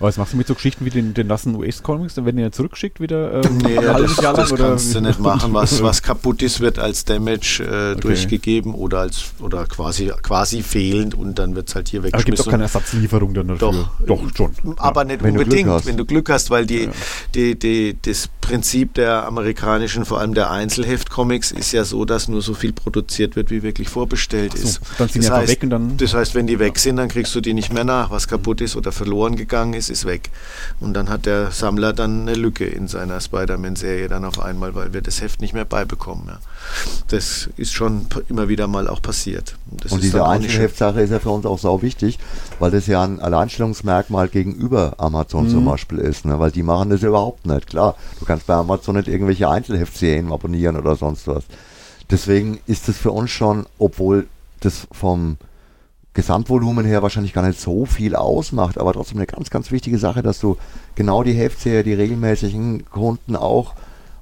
[0.00, 2.14] Aber was machst du mit so Geschichten wie den, den nassen US-Comics?
[2.14, 3.42] Dann werden die ja zurückgeschickt wieder?
[3.44, 5.52] Ähm, Nee, ein das, Jahr lang, das oder kannst du nicht machen.
[5.54, 8.00] Was, was kaputt ist, wird als Damage äh, Okay.
[8.00, 12.18] durchgegeben oder als oder quasi quasi fehlend und dann wird es halt hier Aber gibt
[12.18, 12.44] weggeschmissen.
[12.44, 13.88] doch keine Ersatzlieferung dann dafür.
[14.06, 14.06] Doch.
[14.06, 14.50] doch schon.
[14.78, 15.86] aber nicht Wenn du unbedingt, hast.
[15.86, 16.90] wenn du Glück hast, weil die, Ja.
[17.34, 22.42] die, die, das Prinzip der amerikanischen, vor allem der Einzelheft-Comics, ist ja so, dass nur
[22.42, 24.80] so viel produziert wird, wie wirklich vorbestellt so, ist.
[24.98, 27.34] dann sind das, heißt, weg und dann- das heißt, wenn die weg sind, dann kriegst
[27.34, 28.10] du die nicht mehr nach.
[28.10, 30.30] Was kaputt ist oder verloren gegangen ist, ist weg.
[30.80, 34.92] Und dann hat der Sammler dann eine Lücke in seiner Spider-Man-Serie dann auf einmal, weil
[34.92, 36.24] wir das Heft nicht mehr beibekommen.
[36.26, 36.38] Ja.
[37.08, 39.56] Das ist schon p- immer wieder mal auch passiert.
[39.70, 40.24] Das Und ist diese.
[40.26, 42.18] Einzelheftsache ist ja für uns auch sau wichtig,
[42.58, 46.38] weil das ja ein Alleinstellungsmerkmal gegenüber Amazon zum Beispiel ist, ne?
[46.40, 47.66] weil die machen das ja überhaupt nicht.
[47.68, 51.44] Klar, du kannst bei Amazon nicht irgendwelche Einzelheftserien abonnieren oder sonst was.
[52.10, 54.26] Deswegen ist es für uns schon, obwohl
[54.60, 55.36] das vom
[56.12, 60.22] Gesamtvolumen her wahrscheinlich gar nicht so viel ausmacht, aber trotzdem eine ganz, ganz wichtige Sache,
[60.22, 60.56] dass du
[60.94, 63.74] genau die Heftserie, die regelmäßigen Kunden auch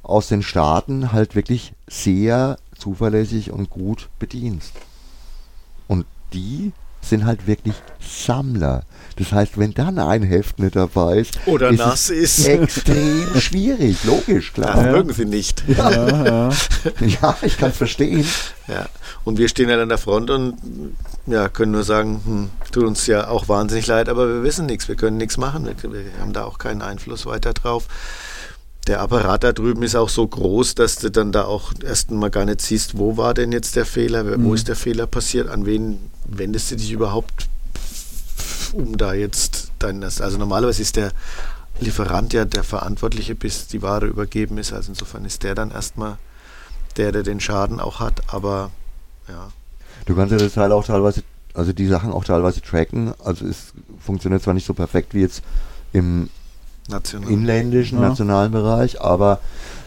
[0.02, 4.72] aus den Staaten halt wirklich sehr zuverlässig und gut bedienst.
[5.86, 8.84] Und die sind halt wirklich Sammler.
[9.16, 12.46] Das heißt, wenn dann ein Heft nicht dabei ist, Oder ist nass es ist.
[12.48, 14.82] extrem schwierig, logisch, Das klar.
[14.90, 15.62] mögen sie nicht.
[15.68, 15.90] Ja,
[16.24, 16.48] ja.
[17.00, 18.24] Ja, ich kann es verstehen.
[18.68, 18.86] Ja,
[19.24, 20.54] und wir stehen halt an der Front und
[21.26, 24.88] ja, können nur sagen, hm, tut uns ja auch wahnsinnig leid, aber wir wissen nichts,
[24.88, 27.86] wir können nichts machen, wir, wir haben da auch keinen Einfluss weiter drauf.
[28.88, 32.30] Der Apparat da drüben ist auch so groß, dass du dann da auch erst mal
[32.30, 34.54] gar nicht siehst, wo war denn jetzt der Fehler, wo Mhm.
[34.54, 37.48] ist der Fehler passiert, an wen wendest du dich überhaupt,
[38.72, 41.12] um da jetzt dein, also normalerweise ist der
[41.80, 46.18] Lieferant ja der Verantwortliche, bis die Ware übergeben ist, also insofern ist der dann erstmal
[46.96, 48.70] der, der den Schaden auch hat, aber
[49.28, 49.50] ja.
[50.06, 51.22] Du kannst ja das Teil auch teilweise,
[51.54, 53.14] also die Sachen auch teilweise tracken.
[53.24, 55.42] Also es funktioniert zwar nicht so perfekt wie jetzt
[55.92, 56.28] im
[56.88, 57.30] National.
[57.30, 58.08] inländischen, Ja.
[58.08, 59.40] nationalen Bereich, aber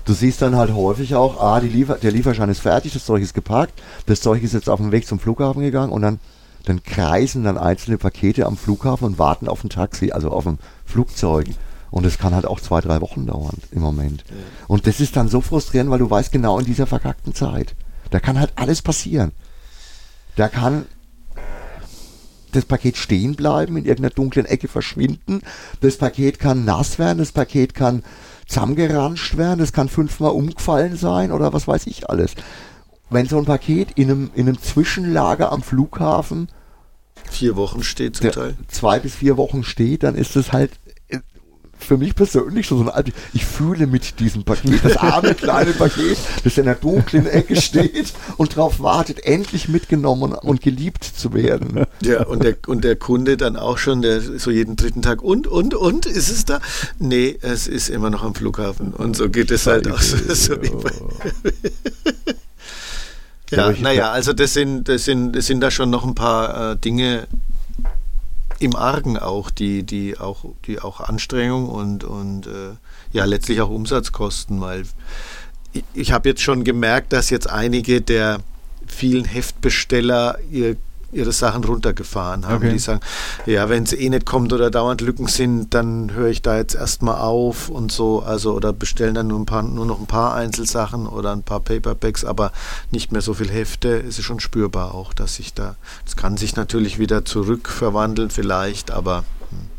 [0.06, 3.34] du siehst dann halt häufig auch, ah, Liefer der Lieferschein ist fertig, das Zeug ist
[3.34, 6.20] geparkt, das Zeug ist jetzt auf dem Weg zum Flughafen gegangen und dann,
[6.66, 10.60] dann kreisen dann einzelne Pakete am Flughafen und warten auf ein Taxi, also auf ein
[10.86, 11.48] Flugzeug.
[11.92, 14.26] Und das kann halt auch zwei, drei Wochen dauern im Moment.
[14.28, 14.36] Ja.
[14.68, 17.76] Und das ist dann so frustrierend, weil du weißt genau in dieser verkackten Zeit,
[18.10, 19.32] da kann halt alles passieren.
[20.36, 20.86] Da kann
[22.52, 25.42] das Paket stehen bleiben, in irgendeiner dunklen Ecke verschwinden.
[25.82, 28.04] Das Paket kann nass werden, das Paket kann
[28.48, 32.36] zusammengeranscht werden, das kann fünfmal umgefallen sein oder was weiß ich alles.
[33.10, 36.50] Wenn so ein Paket in einem, in einem Zwischenlager am Flughafen
[37.30, 38.56] Vier Wochen steht zum Teil.
[38.68, 40.72] zwei bis vier Wochen steht, dann ist es halt
[41.86, 46.18] für mich persönlich schon so ein Ich fühle mit diesem Paket, das arme kleine Paket,
[46.44, 51.86] das in der dunklen Ecke steht und darauf wartet, endlich mitgenommen und geliebt zu werden.
[52.02, 55.48] Ja, und der, und der Kunde dann auch schon, der so jeden dritten Tag, und,
[55.48, 56.60] und, und, ist es da?
[57.00, 58.94] Nee, es ist immer noch am Flughafen.
[58.94, 60.02] Und so geht es halt auch.
[60.02, 60.56] So, so
[63.52, 66.78] ja, naja, also das sind, das sind, das sind da schon noch ein paar äh,
[66.78, 67.28] Dinge
[68.60, 72.76] im Argen auch, die, die auch, die auch Anstrengung und, und äh,
[73.12, 74.84] ja letztlich auch Umsatz kosten, weil
[75.74, 78.40] ich, ich habe jetzt schon gemerkt, dass jetzt einige der
[78.88, 80.78] vielen Heftbesteller ihr
[81.16, 82.58] ihre Sachen runtergefahren haben.
[82.58, 82.74] Okay.
[82.74, 83.00] Die sagen,
[83.46, 86.76] ja, wenn es eh nicht kommt oder dauernd Lücken sind, dann höre ich da jetzt
[86.76, 90.36] erstmal auf und so, also oder bestellen dann nur, ein paar, nur noch ein paar
[90.36, 92.52] Einzelsachen oder ein paar Paperbacks, aber
[92.92, 93.98] nicht mehr so viel Hefte.
[93.98, 98.92] Es ist schon spürbar auch, dass sich da, es kann sich natürlich wieder zurückverwandeln vielleicht,
[98.92, 99.70] aber hm,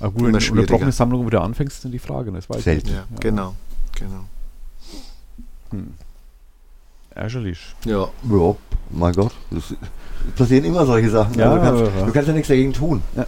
[0.00, 2.64] aber gut, wenn du eine trockene Sammlung wieder anfängst, ist dann die Frage, das weiß
[2.64, 2.88] Selten.
[2.88, 2.94] ich.
[2.94, 3.54] Ja, ja, genau,
[3.94, 4.24] genau.
[5.70, 5.94] Hm.
[7.14, 7.74] Ärgerlich.
[7.84, 8.08] Ja.
[8.30, 8.56] Ja,
[8.90, 9.32] mein Gott.
[9.50, 9.74] Das
[10.36, 11.38] passieren immer solche Sachen.
[11.38, 12.06] Ja, du, kannst, ja.
[12.06, 13.02] du, kannst, ja nichts dagegen tun.
[13.16, 13.26] Ja,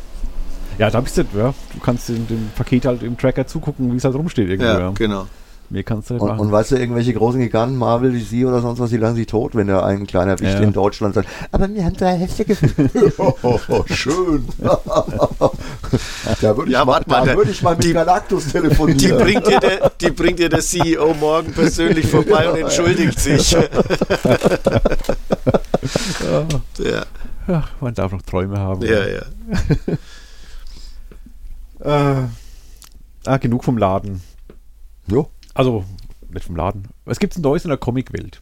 [0.79, 1.55] ja da bist du, ja.
[1.75, 4.67] Du kannst dem, dem Paket halt im Tracker zugucken, wie es halt rumsteht irgendwo.
[4.67, 5.27] Ja, genau.
[5.73, 6.41] Mehr kannst du nicht und, machen.
[6.41, 9.55] Und weißt du, irgendwelche großen Giganten, Marvel, DC oder sonst was, die lassen sich tot,
[9.55, 10.61] wenn da ein kleiner Wicht ja.
[10.61, 12.91] in Deutschland sagt, aber wir haben drei Hefte gefunden.
[13.17, 14.47] oh, oh, oh, schön.
[14.59, 14.77] da
[16.55, 18.99] würde ich, ja, mal, mal, da würd ich mal mit die, Galactus telefonieren.
[18.99, 23.53] Die bringt, dir der, die bringt dir der CEO morgen persönlich vorbei und entschuldigt sich.
[26.81, 27.07] ja.
[27.47, 28.83] Ach, man darf noch Träume haben.
[28.83, 29.23] Ja, ja.
[32.21, 32.25] äh,
[33.25, 34.21] ah, genug vom Laden.
[35.07, 35.31] Jo.
[35.55, 35.85] Also,
[36.33, 36.89] nicht vom Laden.
[37.05, 38.41] Was gibt es Neues in der Comicwelt?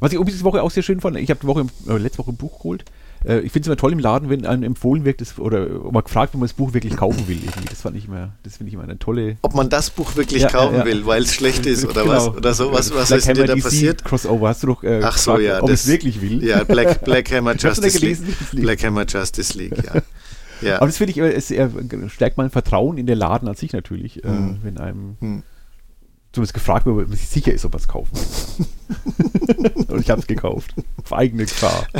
[0.00, 2.30] Was ich diese Woche auch sehr schön fand, ich habe die Woche, äh, letzte Woche
[2.32, 2.84] ein Buch geholt.
[3.24, 6.04] Äh, ich finde es immer toll im Laden, wenn einem empfohlen wird, das, oder man
[6.04, 7.38] gefragt, ob man das Buch wirklich kaufen will.
[7.38, 7.68] Irgendwie.
[7.68, 9.36] Das fand ich immer, das finde ich immer eine tolle.
[9.42, 12.14] Ob man das Buch wirklich ja, kaufen ja, will, weil es schlecht ist oder genau.
[12.14, 12.28] was?
[12.28, 14.04] Oder so, was, was ist dir da DC passiert?
[14.04, 16.44] Crossover, hast du doch äh, Ach so, gefragt, ja, ob ich es wirklich will.
[16.44, 18.18] Ja, Black, Black Hammer Justice League.
[18.52, 20.02] Black Hammer Justice League, ja.
[20.60, 20.76] Ja.
[20.76, 21.52] Aber das finde ich, es
[22.12, 24.58] stärkt mein Vertrauen in der Laden an sich natürlich, äh, hm.
[24.62, 25.42] wenn einem hm.
[26.32, 28.16] zumindest gefragt wird, ob man sich sicher ist, ob man es kaufen
[29.88, 30.74] Und ich habe es gekauft.
[31.02, 31.86] Auf eigene Gefahr.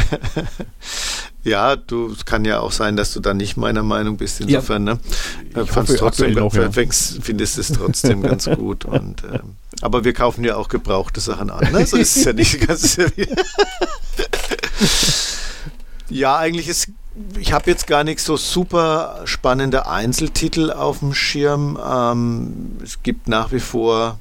[1.46, 4.40] Ja, du, es kann ja auch sein, dass du da nicht meiner Meinung bist.
[4.40, 4.94] Insofern, ja.
[4.94, 5.00] ne?
[5.50, 6.72] Ich hoffe, trotzdem, noch, ja.
[6.72, 8.84] findest es trotzdem ganz gut.
[8.84, 11.70] Und, ähm, aber wir kaufen ja auch gebrauchte Sachen an.
[11.70, 11.86] Ne?
[11.86, 12.98] So ist es ja nicht ganz.
[16.10, 16.88] ja, eigentlich ist
[17.38, 21.78] ich habe jetzt gar nicht so super spannende Einzeltitel auf dem Schirm.
[21.84, 24.18] Ähm, es gibt nach wie vor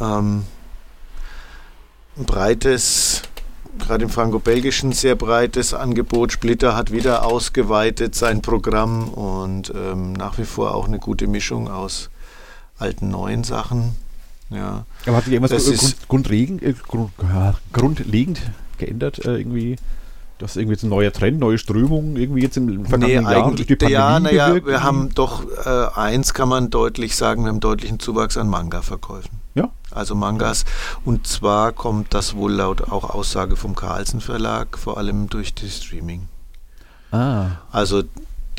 [0.00, 0.44] ähm,
[2.16, 3.22] ein breites,
[3.78, 6.32] gerade im franco-belgischen sehr breites Angebot.
[6.32, 11.68] Splitter hat wieder ausgeweitet sein Programm und ähm, nach wie vor auch eine gute Mischung
[11.68, 12.10] aus
[12.78, 13.96] alten, neuen Sachen.
[14.50, 14.84] Ja.
[15.06, 17.12] Aber hat sich irgendwas grund, grundlegend, äh, grund,
[17.72, 18.40] grundlegend
[18.76, 19.76] geändert äh, irgendwie?
[20.38, 23.50] Das ist irgendwie jetzt ein neuer Trend, neue Strömung, irgendwie jetzt im vergangenen nee, Jahr
[23.52, 27.50] durch die Pandemie Ja, naja, wir haben doch äh, eins kann man deutlich sagen, wir
[27.50, 29.44] haben deutlichen Zuwachs an Manga-Verkäufen.
[29.54, 29.70] Ja.
[29.92, 30.64] Also Mangas.
[31.04, 35.68] Und zwar kommt das wohl laut auch Aussage vom Carlsen Verlag vor allem durch die
[35.68, 36.28] Streaming.
[37.12, 37.58] Ah.
[37.70, 38.02] Also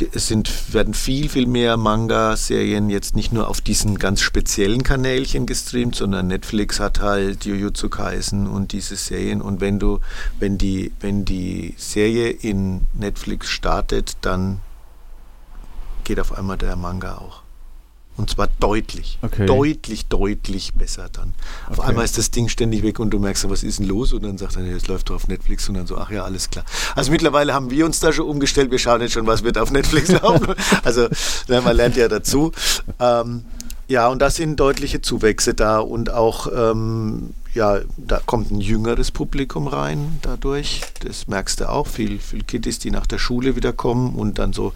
[0.01, 5.45] es sind, werden viel, viel mehr Manga-Serien jetzt nicht nur auf diesen ganz speziellen Kanälchen
[5.45, 9.41] gestreamt, sondern Netflix hat halt Jujutsu Kaisen und diese Serien.
[9.41, 9.99] Und wenn du,
[10.39, 14.59] wenn die, wenn die Serie in Netflix startet, dann
[16.03, 17.44] geht auf einmal der Manga auch.
[18.17, 19.19] Und zwar deutlich.
[19.21, 19.45] Okay.
[19.45, 21.33] Deutlich, deutlich besser dann.
[21.69, 21.89] Auf okay.
[21.89, 24.13] einmal ist das Ding ständig weg und du merkst, was ist denn los?
[24.13, 26.49] Und dann sagt er, es läuft doch auf Netflix und dann so, ach ja, alles
[26.49, 26.63] klar.
[26.95, 28.71] Also mittlerweile haben wir uns da schon umgestellt.
[28.71, 30.55] Wir schauen jetzt schon, was wird auf Netflix laufen.
[30.83, 31.09] also
[31.47, 32.53] man lernt ja dazu.
[32.99, 33.43] Ähm,
[33.87, 39.11] ja, und da sind deutliche Zuwächse da und auch, ähm, ja, da kommt ein jüngeres
[39.11, 40.81] Publikum rein dadurch.
[41.01, 41.87] Das merkst du auch.
[41.87, 44.73] Viel, viel Kiddies, die nach der Schule wieder kommen und dann so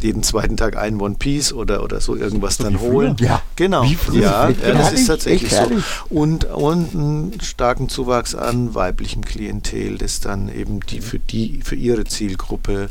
[0.00, 3.16] jeden zweiten Tag ein One Piece oder, oder so irgendwas so dann holen.
[3.20, 3.42] Ja.
[3.56, 3.84] Genau.
[4.12, 5.70] Ja, ja, das ist tatsächlich so.
[6.08, 11.76] Und, und einen starken Zuwachs an weiblichem Klientel, das dann eben die für die, für
[11.76, 12.90] ihre Zielgruppe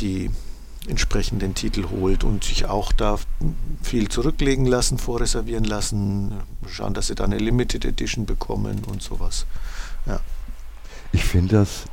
[0.00, 0.30] die
[0.88, 3.18] entsprechenden Titel holt und sich auch da
[3.82, 6.32] viel zurücklegen lassen, vorreservieren lassen,
[6.68, 9.46] schauen, dass sie da eine Limited Edition bekommen und sowas.
[10.06, 10.20] Ja.
[11.12, 11.84] Ich finde das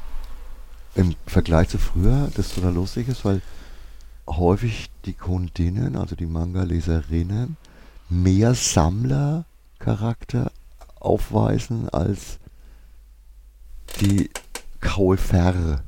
[0.95, 3.41] im Vergleich zu früher, dass so da lustig ist, weil
[4.27, 7.57] häufig die Kundinnen, also die Manga-Leserinnen,
[8.09, 10.51] mehr Sammlercharakter
[10.99, 12.39] aufweisen als
[14.01, 14.29] die
[14.81, 15.81] Käufer.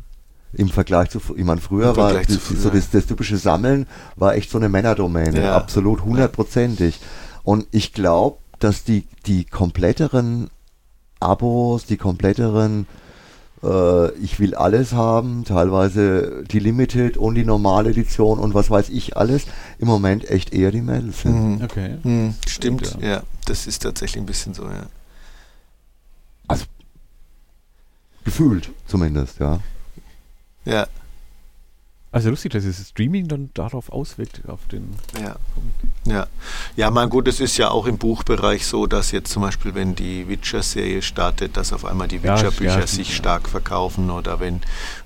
[0.53, 4.49] Im Vergleich zu, ich meine, früher war das, so das, das, typische Sammeln war echt
[4.49, 5.55] so eine Männerdomäne, ja.
[5.55, 7.01] absolut hundertprozentig.
[7.43, 10.49] Und ich glaube, dass die, die kompletteren
[11.19, 12.87] Abos, die kompletteren
[13.65, 18.89] äh, ich will alles haben, teilweise die Limited und die normale Edition und was weiß
[18.89, 19.45] ich alles,
[19.79, 21.57] im Moment echt eher die Mädels sind.
[21.57, 21.63] Mhm.
[21.63, 21.97] Okay.
[22.03, 22.35] Mhm.
[22.47, 23.09] Stimmt, Stimmt ja.
[23.09, 23.23] ja.
[23.45, 24.87] Das ist tatsächlich ein bisschen so, ja.
[26.47, 26.65] Also
[28.23, 29.59] gefühlt zumindest, ja.
[30.65, 30.87] Ja.
[32.15, 34.95] Also lustig, dass das Streaming dann darauf auswirkt, auf den.
[35.21, 35.35] Ja.
[36.05, 36.27] Ja.
[36.77, 39.95] Ja, mein gut, es ist ja auch im Buchbereich so, dass jetzt zum Beispiel, wenn
[39.95, 44.61] die Witcher-Serie startet, dass auf einmal die Witcher-Bücher ja, sich stark verkaufen oder wenn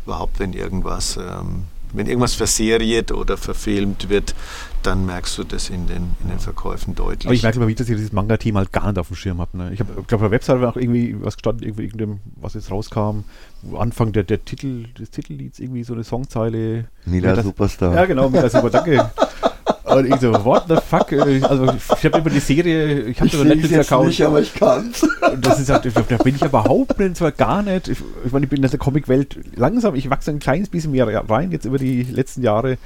[0.05, 1.18] überhaupt, wenn irgendwas.
[1.18, 1.64] Ähm,
[1.94, 4.36] wenn irgendwas verseriert oder verfilmt wird,
[4.84, 7.26] dann merkst du das in den, in den Verkäufen deutlich.
[7.26, 9.40] Aber ich merke immer wieder, dass ihr dieses Manga-Team halt gar nicht auf dem Schirm
[9.40, 9.54] habt.
[9.54, 9.72] Ne?
[9.74, 12.72] Ich habe, glaube, auf der Webseite war auch irgendwie was gestanden, irgendwie irgendeinem, was jetzt
[12.72, 13.24] rauskam,
[13.62, 16.86] wo Anfang der, der Titel, des Titellieds irgendwie so eine Songzeile.
[17.06, 17.94] Mila Superstar.
[17.94, 19.12] Ja, genau, Mila Super, danke.
[19.90, 21.12] Und ich so, what the fuck?
[21.14, 24.08] Also ich habe immer die Serie, ich habe einen Netflix-Account.
[24.08, 25.04] nicht, aber ich kann's.
[25.04, 27.88] Und das ist halt, da bin ich überhaupt nicht, zwar gar nicht.
[27.88, 31.08] Ich, ich meine, ich bin in der Comic-Welt langsam, ich wachse ein kleines bisschen mehr
[31.30, 32.74] rein, jetzt über die letzten Jahre.
[32.74, 32.78] Äh,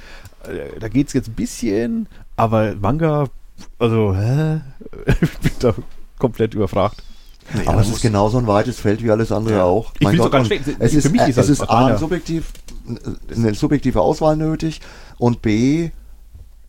[0.80, 3.28] da geht es jetzt ein bisschen, aber Manga,
[3.78, 4.60] also, hä?
[5.06, 5.74] ich bin da
[6.18, 7.02] komplett überfragt.
[7.52, 9.64] Nee, aber es ist genauso ein weites Feld wie alles andere ja.
[9.64, 9.92] auch.
[9.98, 12.46] Ich mein Gott, gar nicht, es ist, es ist A, subjektiv,
[13.34, 14.80] eine subjektive Auswahl nötig
[15.18, 15.90] und B,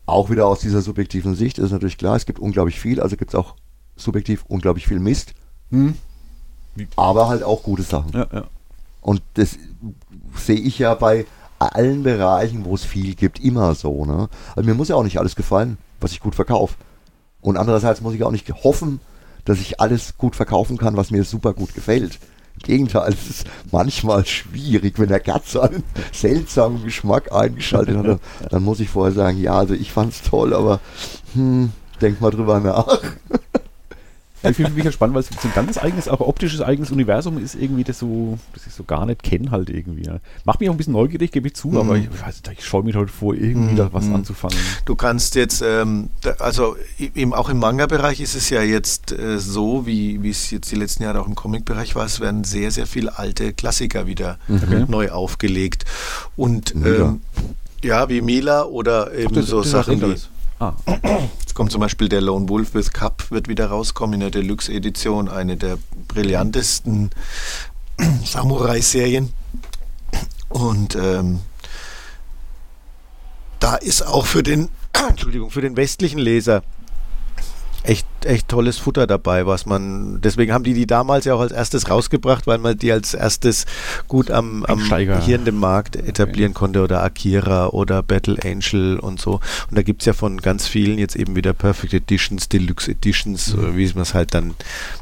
[0.05, 3.31] auch wieder aus dieser subjektiven Sicht ist natürlich klar, es gibt unglaublich viel, also gibt
[3.31, 3.55] es auch
[3.95, 5.33] subjektiv unglaublich viel Mist.
[5.71, 5.95] Hm.
[6.95, 8.11] Aber halt auch gute Sachen.
[8.13, 8.43] Ja, ja.
[9.01, 9.57] Und das
[10.35, 11.25] sehe ich ja bei
[11.59, 14.05] allen Bereichen, wo es viel gibt, immer so.
[14.05, 14.29] Ne?
[14.55, 16.75] Also mir muss ja auch nicht alles gefallen, was ich gut verkaufe.
[17.41, 18.99] Und andererseits muss ich auch nicht hoffen,
[19.45, 22.19] dass ich alles gut verkaufen kann, was mir super gut gefällt.
[22.65, 28.19] Gegenteil, es ist manchmal schwierig, wenn der Katze einen seltsamen Geschmack eingeschaltet hat.
[28.49, 30.79] Dann muss ich vorher sagen, ja, also ich fand es toll, aber
[31.33, 32.99] hm, denk mal drüber nach.
[34.49, 37.55] Ich finde mich spannend, weil es so ein ganz eigenes, auch optisches eigenes Universum ist
[37.55, 40.09] irgendwie, das so, das ich so gar nicht kenne halt irgendwie.
[40.43, 41.77] Macht mich auch ein bisschen neugierig, gebe ich zu, mhm.
[41.77, 42.07] aber ich,
[42.57, 43.77] ich scheue mich heute vor, irgendwie mhm.
[43.77, 44.15] da was mhm.
[44.15, 44.57] anzufangen.
[44.85, 46.75] Du kannst jetzt, ähm, also
[47.13, 51.03] im, auch im Manga-Bereich ist es ja jetzt äh, so, wie es jetzt die letzten
[51.03, 54.61] Jahre auch im Comic-Bereich war, es werden sehr, sehr viele alte Klassiker wieder mhm.
[54.63, 54.85] okay.
[54.87, 55.85] neu aufgelegt.
[56.35, 57.21] Und ähm,
[57.83, 60.15] ja, wie Mila oder eben Ach, das, so das Sachen wie
[60.59, 60.73] Ah.
[61.39, 65.27] Jetzt kommt zum Beispiel der Lone Wolf with Cup, wird wieder rauskommen in der Deluxe-Edition,
[65.27, 65.77] eine der
[66.07, 67.09] brillantesten
[68.23, 69.33] Samurai-Serien.
[70.47, 71.41] Und ähm,
[73.59, 74.69] da ist auch für den,
[75.09, 76.63] Entschuldigung, für den westlichen Leser
[77.83, 81.51] echt, echt tolles Futter dabei, was man, deswegen haben die die damals ja auch als
[81.51, 83.65] erstes rausgebracht, weil man die als erstes
[84.07, 84.81] gut am, am
[85.21, 86.59] hier in dem Markt etablieren okay.
[86.59, 89.39] konnte oder Akira oder Battle Angel und so.
[89.69, 93.55] Und da gibt es ja von ganz vielen jetzt eben wieder Perfect Editions, Deluxe Editions,
[93.55, 93.77] mhm.
[93.77, 94.55] wie man es halt dann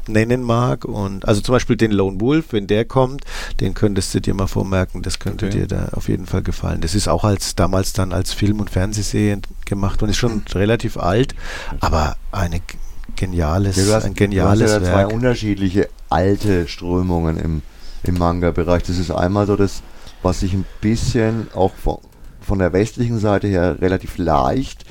[0.06, 0.84] nennen mag.
[0.84, 3.24] Und also zum Beispiel den Lone Wolf, wenn der kommt,
[3.60, 5.60] den könntest du dir mal vormerken, das könnte okay.
[5.60, 6.80] dir da auf jeden Fall gefallen.
[6.80, 10.42] Das ist auch als damals dann als Film- und Fernsehserie gemacht und ist schon mhm.
[10.54, 11.34] relativ alt,
[11.80, 12.60] aber eine
[13.16, 15.08] geniales, ja, hast, ein geniales du hast ja Werk.
[15.08, 17.62] zwei unterschiedliche alte Strömungen im,
[18.02, 18.82] im Manga-Bereich.
[18.84, 19.82] Das ist einmal so das,
[20.22, 21.98] was sich ein bisschen auch von,
[22.40, 24.84] von der westlichen Seite her relativ leicht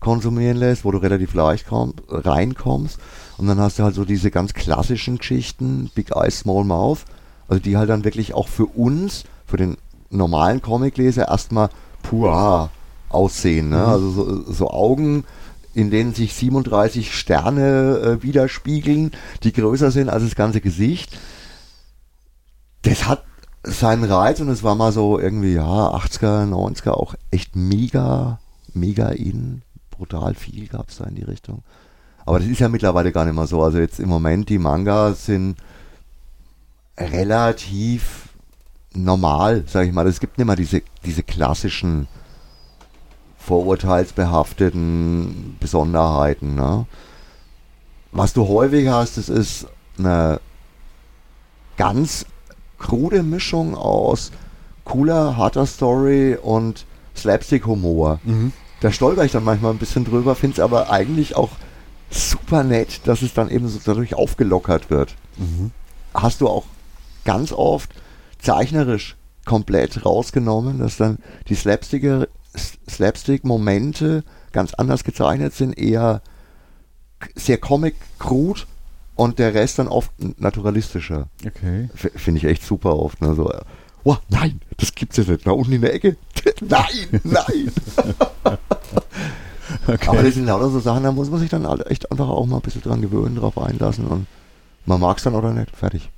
[0.00, 2.98] konsumieren lässt, wo du relativ leicht komm, reinkommst.
[3.36, 7.00] Und dann hast du halt so diese ganz klassischen Geschichten, Big Eyes, Small Mouth,
[7.48, 9.76] also die halt dann wirklich auch für uns, für den
[10.10, 11.68] normalen Comicleser erstmal
[12.02, 12.70] pur
[13.08, 13.68] aussehen.
[13.68, 13.78] Ne?
[13.78, 13.84] Mhm.
[13.84, 15.24] Also so, so Augen,
[15.74, 19.12] in denen sich 37 Sterne äh, widerspiegeln,
[19.42, 21.16] die größer sind als das ganze Gesicht.
[22.82, 23.24] Das hat
[23.62, 28.40] seinen Reiz und es war mal so irgendwie, ja, 80er, 90er auch echt mega,
[28.72, 29.62] mega in.
[29.90, 31.62] Brutal viel gab es da in die Richtung.
[32.24, 33.62] Aber das ist ja mittlerweile gar nicht mehr so.
[33.62, 35.56] Also jetzt im Moment, die Mangas sind
[36.96, 38.30] relativ
[38.94, 40.06] normal, sag ich mal.
[40.06, 42.08] Es gibt nicht mehr diese, diese klassischen
[43.50, 46.54] vorurteilsbehafteten Besonderheiten.
[46.54, 46.86] Ne?
[48.12, 49.66] Was du häufig hast, das ist
[49.98, 50.38] eine
[51.76, 52.26] ganz
[52.78, 54.30] krude Mischung aus
[54.84, 56.86] cooler, harter Story und
[57.16, 58.20] Slapstick-Humor.
[58.22, 58.52] Mhm.
[58.82, 61.50] Da stolper ich dann manchmal ein bisschen drüber, finde es aber eigentlich auch
[62.08, 65.16] super nett, dass es dann eben so dadurch aufgelockert wird.
[65.36, 65.72] Mhm.
[66.14, 66.66] Hast du auch
[67.24, 67.90] ganz oft
[68.38, 76.22] zeichnerisch komplett rausgenommen, dass dann die Slapsticker Slapstick-Momente ganz anders gezeichnet sind, eher
[77.34, 78.66] sehr comic-krut
[79.14, 81.28] und der Rest dann oft naturalistischer.
[81.46, 81.88] Okay.
[81.94, 83.20] Finde ich echt super oft.
[83.20, 83.34] Ne?
[83.34, 83.50] So
[84.02, 85.46] Oh, nein, das gibt's ja nicht.
[85.46, 86.16] Da unten in der Ecke.
[86.62, 87.72] nein, nein.
[89.86, 90.08] okay.
[90.08, 92.56] Aber das sind lauter so Sachen, da muss man sich dann echt einfach auch mal
[92.56, 94.26] ein bisschen dran gewöhnen, drauf einlassen und
[94.86, 95.76] man mag es dann oder nicht.
[95.76, 96.10] Fertig.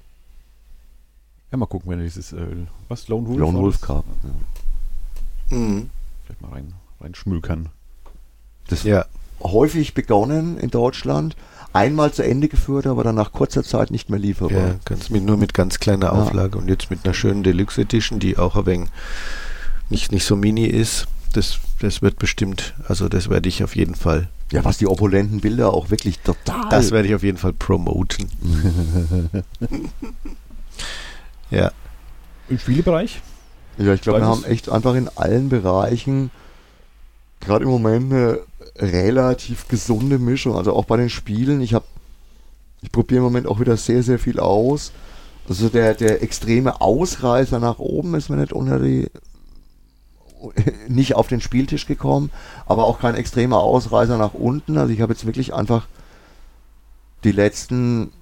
[1.51, 2.47] Ja, mal gucken, wenn dieses, äh,
[2.89, 3.39] was, Lone Wolf?
[3.39, 4.05] Lone Wolf Cup.
[5.51, 5.57] Ja.
[5.57, 5.91] Mhm.
[6.33, 7.69] Vielleicht mal rein, reinschmülkern.
[8.69, 9.05] Das ja.
[9.43, 11.37] häufig begonnen in Deutschland,
[11.73, 14.69] einmal zu Ende geführt, aber dann nach kurzer Zeit nicht mehr lieferbar.
[14.69, 18.19] Ja, ganz mit, nur mit ganz kleiner Auflage und jetzt mit einer schönen Deluxe Edition,
[18.19, 18.89] die auch ein wenig
[19.91, 21.07] nicht, nicht so mini ist.
[21.35, 24.29] Das, das wird bestimmt, also das werde ich auf jeden Fall.
[24.51, 26.69] Ja, was die opulenten Bilder auch wirklich total.
[26.71, 28.31] Das werde ich auf jeden Fall promoten.
[31.51, 31.73] ja.
[32.49, 33.23] Im Spielebereich?
[33.79, 36.31] Ja, ich glaube, wir haben echt einfach in allen Bereichen
[37.41, 38.41] gerade im Moment eine
[38.77, 40.57] relativ gesunde Mischung.
[40.57, 41.61] Also auch bei den Spielen.
[41.61, 41.85] Ich habe,
[42.81, 44.93] ich probiere im Moment auch wieder sehr, sehr viel aus.
[45.49, 49.11] Also der, der extreme Ausreißer nach oben ist mir nicht unter die
[50.89, 52.31] nicht auf den Spieltisch gekommen,
[52.67, 54.77] aber auch kein extremer Ausreißer nach unten.
[54.77, 55.87] Also ich habe jetzt wirklich einfach
[57.23, 58.13] die letzten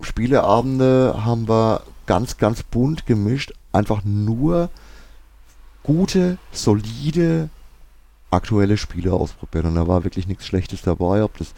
[0.00, 3.52] Spieleabende haben wir ganz, ganz bunt gemischt.
[3.72, 4.70] Einfach nur
[5.82, 7.48] gute, solide
[8.30, 11.24] aktuelle Spiele ausprobiert und da war wirklich nichts Schlechtes dabei.
[11.24, 11.52] Ob das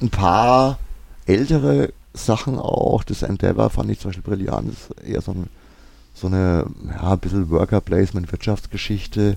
[0.00, 0.78] ein paar
[1.26, 5.48] ältere Sachen auch, das Endeavor fand ich zum Beispiel brillant, das ist eher so, ein,
[6.14, 9.36] so eine, ja, ein bisschen Worker Placement Wirtschaftsgeschichte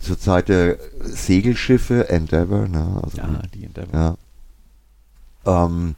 [0.00, 3.00] zur Zeit der Segelschiffe, Endeavor, ne?
[3.02, 4.16] Also ja, die Endeavor.
[5.46, 5.66] Ja.
[5.66, 5.94] Ähm,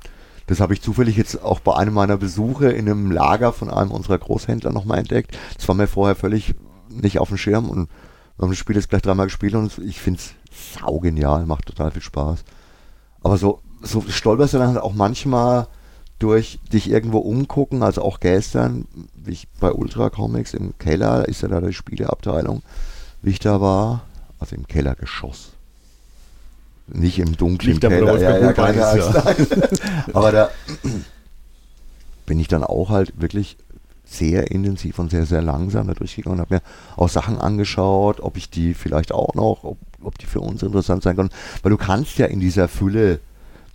[0.46, 3.90] das habe ich zufällig jetzt auch bei einem meiner Besuche in einem Lager von einem
[3.90, 5.36] unserer Großhändler nochmal entdeckt.
[5.56, 6.54] Das war mir vorher völlig
[6.88, 7.88] nicht auf dem Schirm und
[8.36, 10.34] wir haben das Spiel jetzt gleich dreimal gespielt und ich finde es
[10.80, 12.44] saugenial, macht total viel Spaß.
[13.22, 15.68] Aber so, so stolperst du dann halt auch manchmal
[16.18, 21.42] durch dich irgendwo umgucken, also auch gestern, wie ich bei Ultra Comics im Keller, ist
[21.42, 22.62] ja da die Spieleabteilung,
[23.22, 24.02] wie ich da war,
[24.38, 25.53] also im Kellergeschoss.
[26.86, 29.10] Nicht im dunklen Nicht Keller, ja, ja, keine Angst.
[30.12, 30.50] Aber da
[32.26, 33.56] bin ich dann auch halt wirklich
[34.04, 36.62] sehr intensiv und sehr, sehr langsam da durchgegangen und habe mir
[36.96, 41.02] auch Sachen angeschaut, ob ich die vielleicht auch noch, ob, ob die für uns interessant
[41.02, 41.30] sein können.
[41.62, 43.20] Weil du kannst ja in dieser Fülle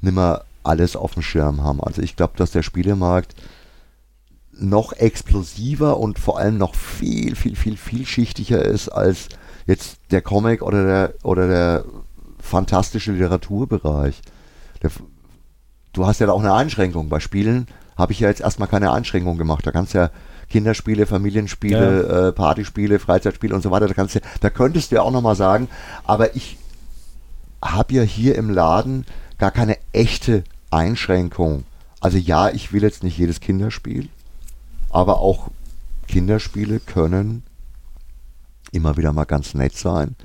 [0.02, 1.82] nimmer alles auf dem Schirm haben.
[1.82, 3.34] Also ich glaube, dass der Spielemarkt
[4.54, 9.30] noch explosiver und vor allem noch viel, viel, viel, vielschichtiger ist als
[9.66, 11.86] jetzt der Comic oder der, oder der
[12.50, 14.22] fantastische Literaturbereich.
[14.82, 14.92] Der,
[15.94, 17.10] du hast ja da auch eine Einschränkung.
[17.10, 19.66] Bei Spielen habe ich ja jetzt erstmal keine Einschränkung gemacht.
[19.66, 20.10] Da kannst du ja
[20.50, 22.28] Kinderspiele, Familienspiele, ja.
[22.28, 23.88] äh, Partyspiele, Freizeitspiele und so weiter.
[23.88, 25.70] Da, kannst du, da könntest du ja auch nochmal sagen,
[26.06, 26.58] aber ich
[27.64, 29.06] habe ja hier im Laden
[29.38, 31.66] gar keine echte Einschränkung.
[32.00, 34.10] Also ja, ich will jetzt nicht jedes Kinderspiel,
[34.90, 35.50] aber auch
[36.08, 37.44] Kinderspiele können
[38.72, 40.16] immer wieder mal ganz nett sein.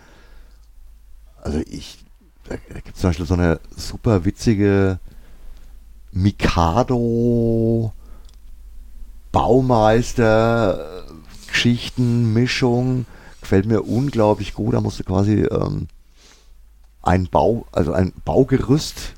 [1.43, 2.04] Also ich,
[2.49, 4.99] da gibt es zum Beispiel so eine super witzige
[6.13, 7.93] Mikado
[9.33, 11.05] Baumeister
[11.49, 13.07] Geschichten, Mischung,
[13.41, 14.75] gefällt mir unglaublich gut.
[14.75, 15.89] Da musst du quasi ähm,
[17.03, 19.15] ein Bau, also ein Baugerüst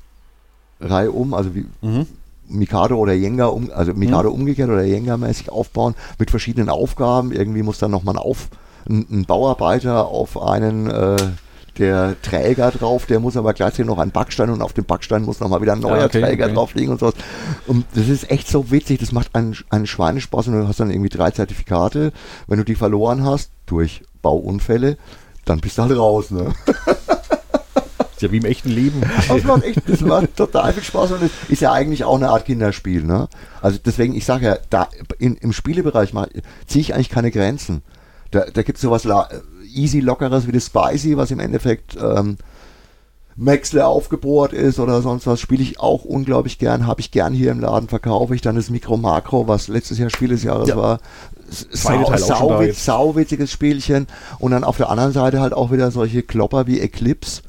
[0.79, 2.07] reihum, also wie mhm.
[2.47, 4.41] Mikado oder Jenga, um, also Mikado mhm.
[4.41, 7.31] umgekehrt oder Jenga-mäßig aufbauen mit verschiedenen Aufgaben.
[7.31, 8.49] Irgendwie muss dann nochmal ein, Auf,
[8.87, 11.17] ein, ein Bauarbeiter auf einen äh,
[11.77, 15.39] der Träger drauf, der muss aber gleichzeitig noch ein Backstein und auf dem Backstein muss
[15.39, 16.53] nochmal wieder ein neuer ja, okay, Träger okay.
[16.53, 17.15] drauf liegen und sowas.
[17.67, 20.91] Und das ist echt so witzig, das macht einen, einen Schweinespaß und du hast dann
[20.91, 22.11] irgendwie drei Zertifikate.
[22.47, 24.97] Wenn du die verloren hast durch Bauunfälle,
[25.45, 26.53] dann bist du halt raus, ne?
[28.17, 29.01] Ist ja wie im echten Leben.
[29.27, 32.45] Das macht, echt, das macht total viel Spaß und ist ja eigentlich auch eine Art
[32.45, 33.03] Kinderspiel.
[33.03, 33.27] Ne?
[33.61, 36.13] Also deswegen, ich sage ja, da in, im Spielebereich
[36.65, 37.83] ziehe ich eigentlich keine Grenzen.
[38.31, 39.03] Da, da gibt es sowas
[39.77, 42.37] easy lockeres wie das Spicy, was im Endeffekt ähm,
[43.37, 47.51] Maxler aufgebohrt ist oder sonst was, spiele ich auch unglaublich gern, habe ich gern hier
[47.51, 50.75] im Laden, verkaufe ich dann das Mikro Makro, was letztes Jahr Spiel des Jahres ja.
[50.75, 50.99] war.
[51.49, 54.07] Sau, sau, sau witziges Spielchen.
[54.39, 57.43] Und dann auf der anderen Seite halt auch wieder solche Klopper wie Eclipse,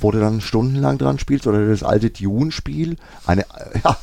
[0.00, 2.96] wo du dann stundenlang dran spielst, oder das alte Dune-Spiel.
[3.26, 3.44] Eine,
[3.84, 3.96] ja,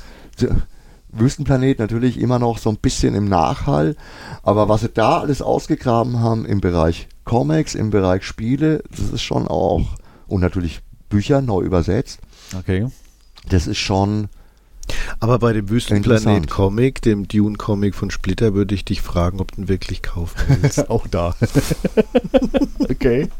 [1.18, 3.96] Wüstenplanet natürlich immer noch so ein bisschen im Nachhall.
[4.44, 9.22] Aber was sie da alles ausgegraben haben im Bereich Comics, im Bereich Spiele, das ist
[9.22, 9.96] schon auch,
[10.28, 12.20] und natürlich Bücher neu übersetzt.
[12.58, 12.88] Okay.
[13.50, 14.28] Das ist schon.
[15.20, 19.54] Aber bei dem Wüstenplanet Comic, dem Dune Comic von Splitter, würde ich dich fragen, ob
[19.54, 20.90] du ihn wirklich kaufen willst.
[20.92, 21.36] auch da.
[22.90, 23.30] okay.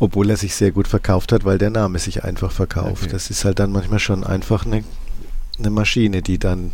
[0.00, 3.04] Obwohl er sich sehr gut verkauft hat, weil der Name sich einfach verkauft.
[3.04, 3.12] Okay.
[3.12, 4.84] Das ist halt dann manchmal schon einfach eine,
[5.58, 6.72] eine Maschine, die dann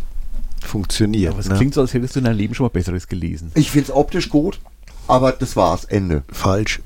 [0.63, 1.33] funktioniert.
[1.33, 1.57] Aber es ne?
[1.57, 3.51] klingt so, als hättest du in deinem Leben schon mal Besseres gelesen.
[3.55, 4.61] Ich finde es optisch gut,
[5.07, 6.23] aber das war's, Ende.
[6.31, 6.81] Falsch.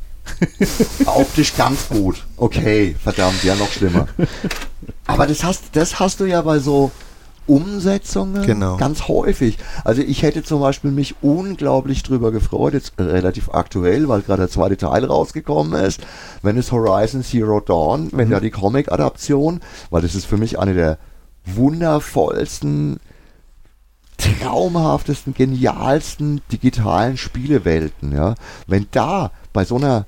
[1.07, 2.25] optisch ganz gut.
[2.37, 4.09] Okay, verdammt, ja noch schlimmer.
[5.07, 6.91] Aber das hast, das hast du ja bei so
[7.49, 8.77] Umsetzungen Genau.
[8.77, 9.59] ganz häufig.
[9.85, 14.51] Also ich hätte zum Beispiel mich unglaublich drüber gefreut, jetzt relativ aktuell, weil gerade der
[14.51, 16.01] zweite Teil rausgekommen ist,
[16.43, 20.75] wenn es Horizon Zero Dawn, wenn da die Comic-Adaption, weil das ist für mich eine
[20.75, 20.99] der
[21.45, 23.01] wundervollsten,
[24.19, 28.35] traumhaftesten, genialsten digitalen Spielewelten, ja.
[28.67, 30.07] Wenn da bei so einer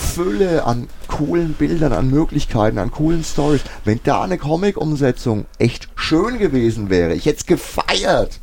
[0.00, 3.62] Fülle an coolen Bildern, an Möglichkeiten, an coolen Stories.
[3.84, 8.40] Wenn da eine Comic-Umsetzung echt schön gewesen wäre, ich hätte es gefeiert.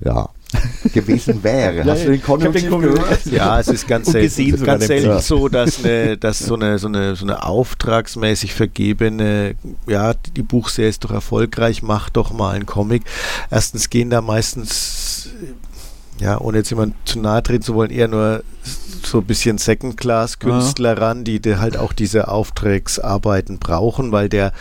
[0.00, 0.28] Ja,
[0.92, 1.78] gewesen wäre.
[1.78, 3.26] Ja, Hast ja, du den Konjunktiv gehört?
[3.26, 7.16] Ja, es ist ganz selten, ganz selten so, dass, eine, dass so, eine, so, eine,
[7.16, 9.54] so eine auftragsmäßig vergebene,
[9.86, 13.02] ja, die Buchserie ist doch erfolgreich, mach doch mal einen Comic.
[13.50, 15.30] Erstens gehen da meistens,
[16.20, 18.42] ja, ohne jetzt jemand zu nahe treten zu wollen, eher nur
[19.04, 24.52] so ein bisschen Second-Class-Künstler ran, die, die halt auch diese Auftragsarbeiten brauchen, weil der,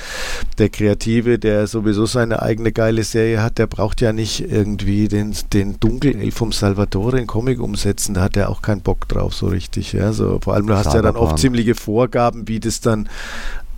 [0.58, 5.36] der Kreative, der sowieso seine eigene geile Serie hat, der braucht ja nicht irgendwie den,
[5.54, 9.48] den Dunkelelf vom Salvatore in Comic umsetzen, da hat er auch keinen Bock drauf so
[9.48, 9.94] richtig.
[9.94, 10.14] Ja?
[10.14, 13.10] So, vor allem, du hast ja dann oft ziemliche Vorgaben, wie das dann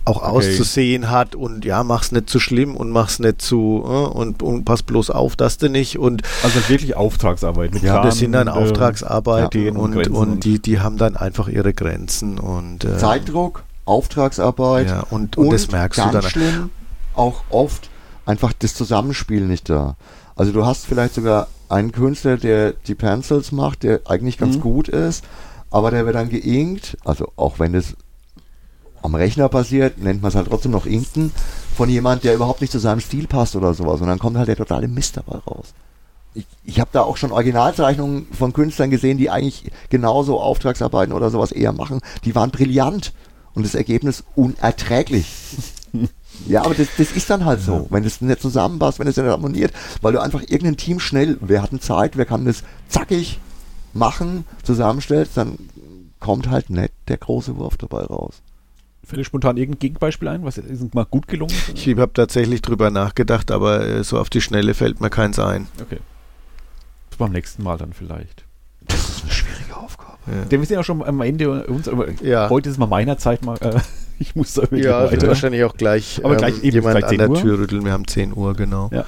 [0.08, 4.42] auch auszusehen hat und ja, mach's nicht zu schlimm und mach's nicht zu äh, und,
[4.42, 7.74] und pass bloß auf, dass du nicht und Also wirklich Auftragsarbeit.
[7.74, 10.80] Mit Ja, Plan, das sind dann äh, Auftragsarbeiten ja, und und, und, und- die, die
[10.80, 16.02] haben dann einfach ihre Grenzen und äh, Zeitdruck, Auftragsarbeit ja, und, und, das merkst du
[16.02, 16.22] ganz dann.
[16.22, 16.70] schlimm,
[17.14, 17.90] auch oft
[18.26, 19.96] einfach das Zusammenspiel nicht da.
[20.36, 24.60] Also du hast vielleicht sogar einen Künstler, der die Pencils macht, der eigentlich ganz Mhm.
[24.60, 25.24] gut ist,
[25.70, 27.94] aber der wird dann geinkt, also auch wenn das
[29.02, 31.32] am Rechner passiert, nennt man es halt trotzdem noch Inken,
[31.76, 34.00] von jemand, der überhaupt nicht zu seinem Stil passt oder sowas.
[34.00, 35.74] Und dann kommt halt der totale Mist dabei raus.
[36.34, 41.30] Ich, ich habe da auch schon Originalzeichnungen von Künstlern gesehen, die eigentlich genauso Auftragsarbeiten oder
[41.30, 42.00] sowas eher machen.
[42.24, 43.12] Die waren brillant
[43.54, 45.26] und das Ergebnis unerträglich.
[46.46, 47.86] ja, aber das, das ist dann halt so.
[47.90, 49.72] Wenn das nicht zusammenpasst, wenn es nicht harmoniert,
[50.02, 53.40] weil du einfach irgendein Team schnell, wer hat eine Zeit, wer kann das zackig
[53.92, 55.58] machen, zusammenstellst, dann
[56.20, 58.42] kommt halt nicht der große Wurf dabei raus.
[59.08, 60.60] Fällt spontan irgendein Gegenbeispiel ein, was
[60.92, 61.86] mal gut gelungen ist?
[61.86, 65.66] Ich habe tatsächlich drüber nachgedacht, aber äh, so auf die Schnelle fällt mir keins ein.
[65.80, 65.96] Okay.
[67.16, 68.44] Beim nächsten Mal dann vielleicht.
[68.86, 70.18] Das ist eine schwierige Aufgabe.
[70.26, 70.44] Ja.
[70.44, 72.06] Denn wir sind ja schon am Ende unserer.
[72.22, 72.50] Ja.
[72.50, 73.56] Heute ist mal meiner Zeit mal.
[73.62, 73.80] Äh,
[74.18, 75.28] ich muss da wirklich Ja, es wird weiter.
[75.30, 77.40] wahrscheinlich auch gleich, Aber gleich eben jemand gleich an 10 der Uhr.
[77.40, 77.84] Tür rütteln.
[77.86, 78.90] Wir haben 10 Uhr, genau.
[78.92, 79.06] Ja.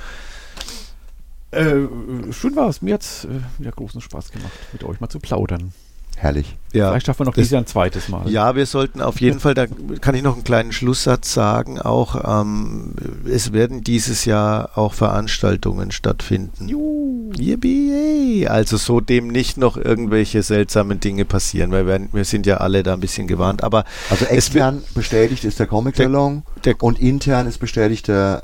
[1.51, 1.87] Äh,
[2.33, 2.81] schön war es.
[2.81, 3.29] Mir hat es äh,
[3.59, 5.73] wieder großen Spaß gemacht, mit euch mal zu plaudern.
[6.17, 6.57] Herrlich.
[6.73, 6.91] Ja.
[6.91, 8.29] Vielleicht schaffen wir noch das- dieses Jahr ein zweites Mal.
[8.31, 9.67] Ja, wir sollten auf jeden Fall, da
[10.01, 12.95] kann ich noch einen kleinen Schlusssatz sagen, auch ähm,
[13.29, 16.69] es werden dieses Jahr auch Veranstaltungen stattfinden.
[16.69, 17.33] Juhu.
[17.37, 18.47] Yippie!
[18.49, 22.83] Also so dem nicht noch irgendwelche seltsamen Dinge passieren, weil wir, wir sind ja alle
[22.83, 23.65] da ein bisschen gewarnt.
[23.65, 28.09] Aber Also Es extern bestätigt ist der Comic Der- Salon der- und intern ist bestätigt
[28.09, 28.43] der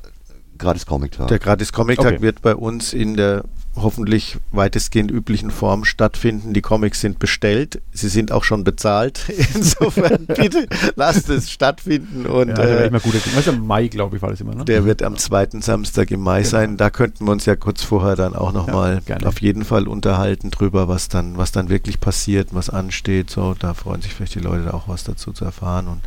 [0.59, 1.29] gratis Comic Tag.
[1.29, 2.23] der Gratis Comic Tag Okay.
[2.23, 3.45] wird bei uns in der
[3.77, 6.55] hoffentlich weitestgehend üblichen Form stattfinden.
[6.55, 9.21] Die Comics sind bestellt, sie sind auch schon bezahlt.
[9.55, 10.67] Insofern bitte
[10.97, 13.35] lasst es stattfinden und Ja, wäre äh, guter Ding.
[13.37, 14.65] Also im Mai, glaube ich, war das immer, ne?
[14.65, 16.49] Der wird am zweiten Samstag im Mai Genau.
[16.51, 16.77] sein.
[16.77, 19.27] Da könnten wir uns ja kurz vorher dann auch Ja, nochmal gerne.
[19.27, 23.31] auf jeden Fall unterhalten drüber, was dann, was dann wirklich passiert, was ansteht.
[23.31, 25.89] So, da freuen sich vielleicht die Leute auch was dazu zu erfahren.
[25.89, 26.01] Und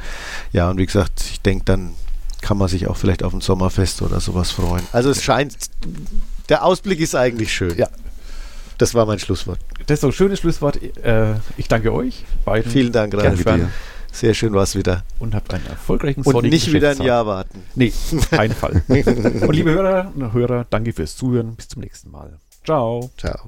[0.52, 1.92] ja, und wie gesagt, ich denke, dann
[2.42, 4.84] kann man sich auch vielleicht auf ein Sommerfest oder sowas freuen.
[4.94, 5.56] Also es scheint,
[6.50, 7.78] der Ausblick ist eigentlich schön.
[7.78, 7.88] Ja.
[8.78, 9.60] Das war mein Schlusswort.
[9.88, 10.82] Das ist ein schönes Schlusswort.
[11.04, 12.72] Äh, ich danke euch beiden.
[12.72, 13.44] Vielen Dank, Ralf.
[14.12, 15.04] Sehr schön war es wieder.
[15.20, 17.02] Und habt einen erfolgreichen Und nicht wieder ein.
[17.02, 17.62] Jahr warten.
[17.76, 18.82] Nee, auf keinen Fall.
[18.88, 21.56] und liebe Hörer und Hörer, danke fürs Zuhören.
[21.56, 22.40] Bis zum nächsten Mal.
[22.66, 23.12] Ciao.
[23.18, 23.48] Ciao.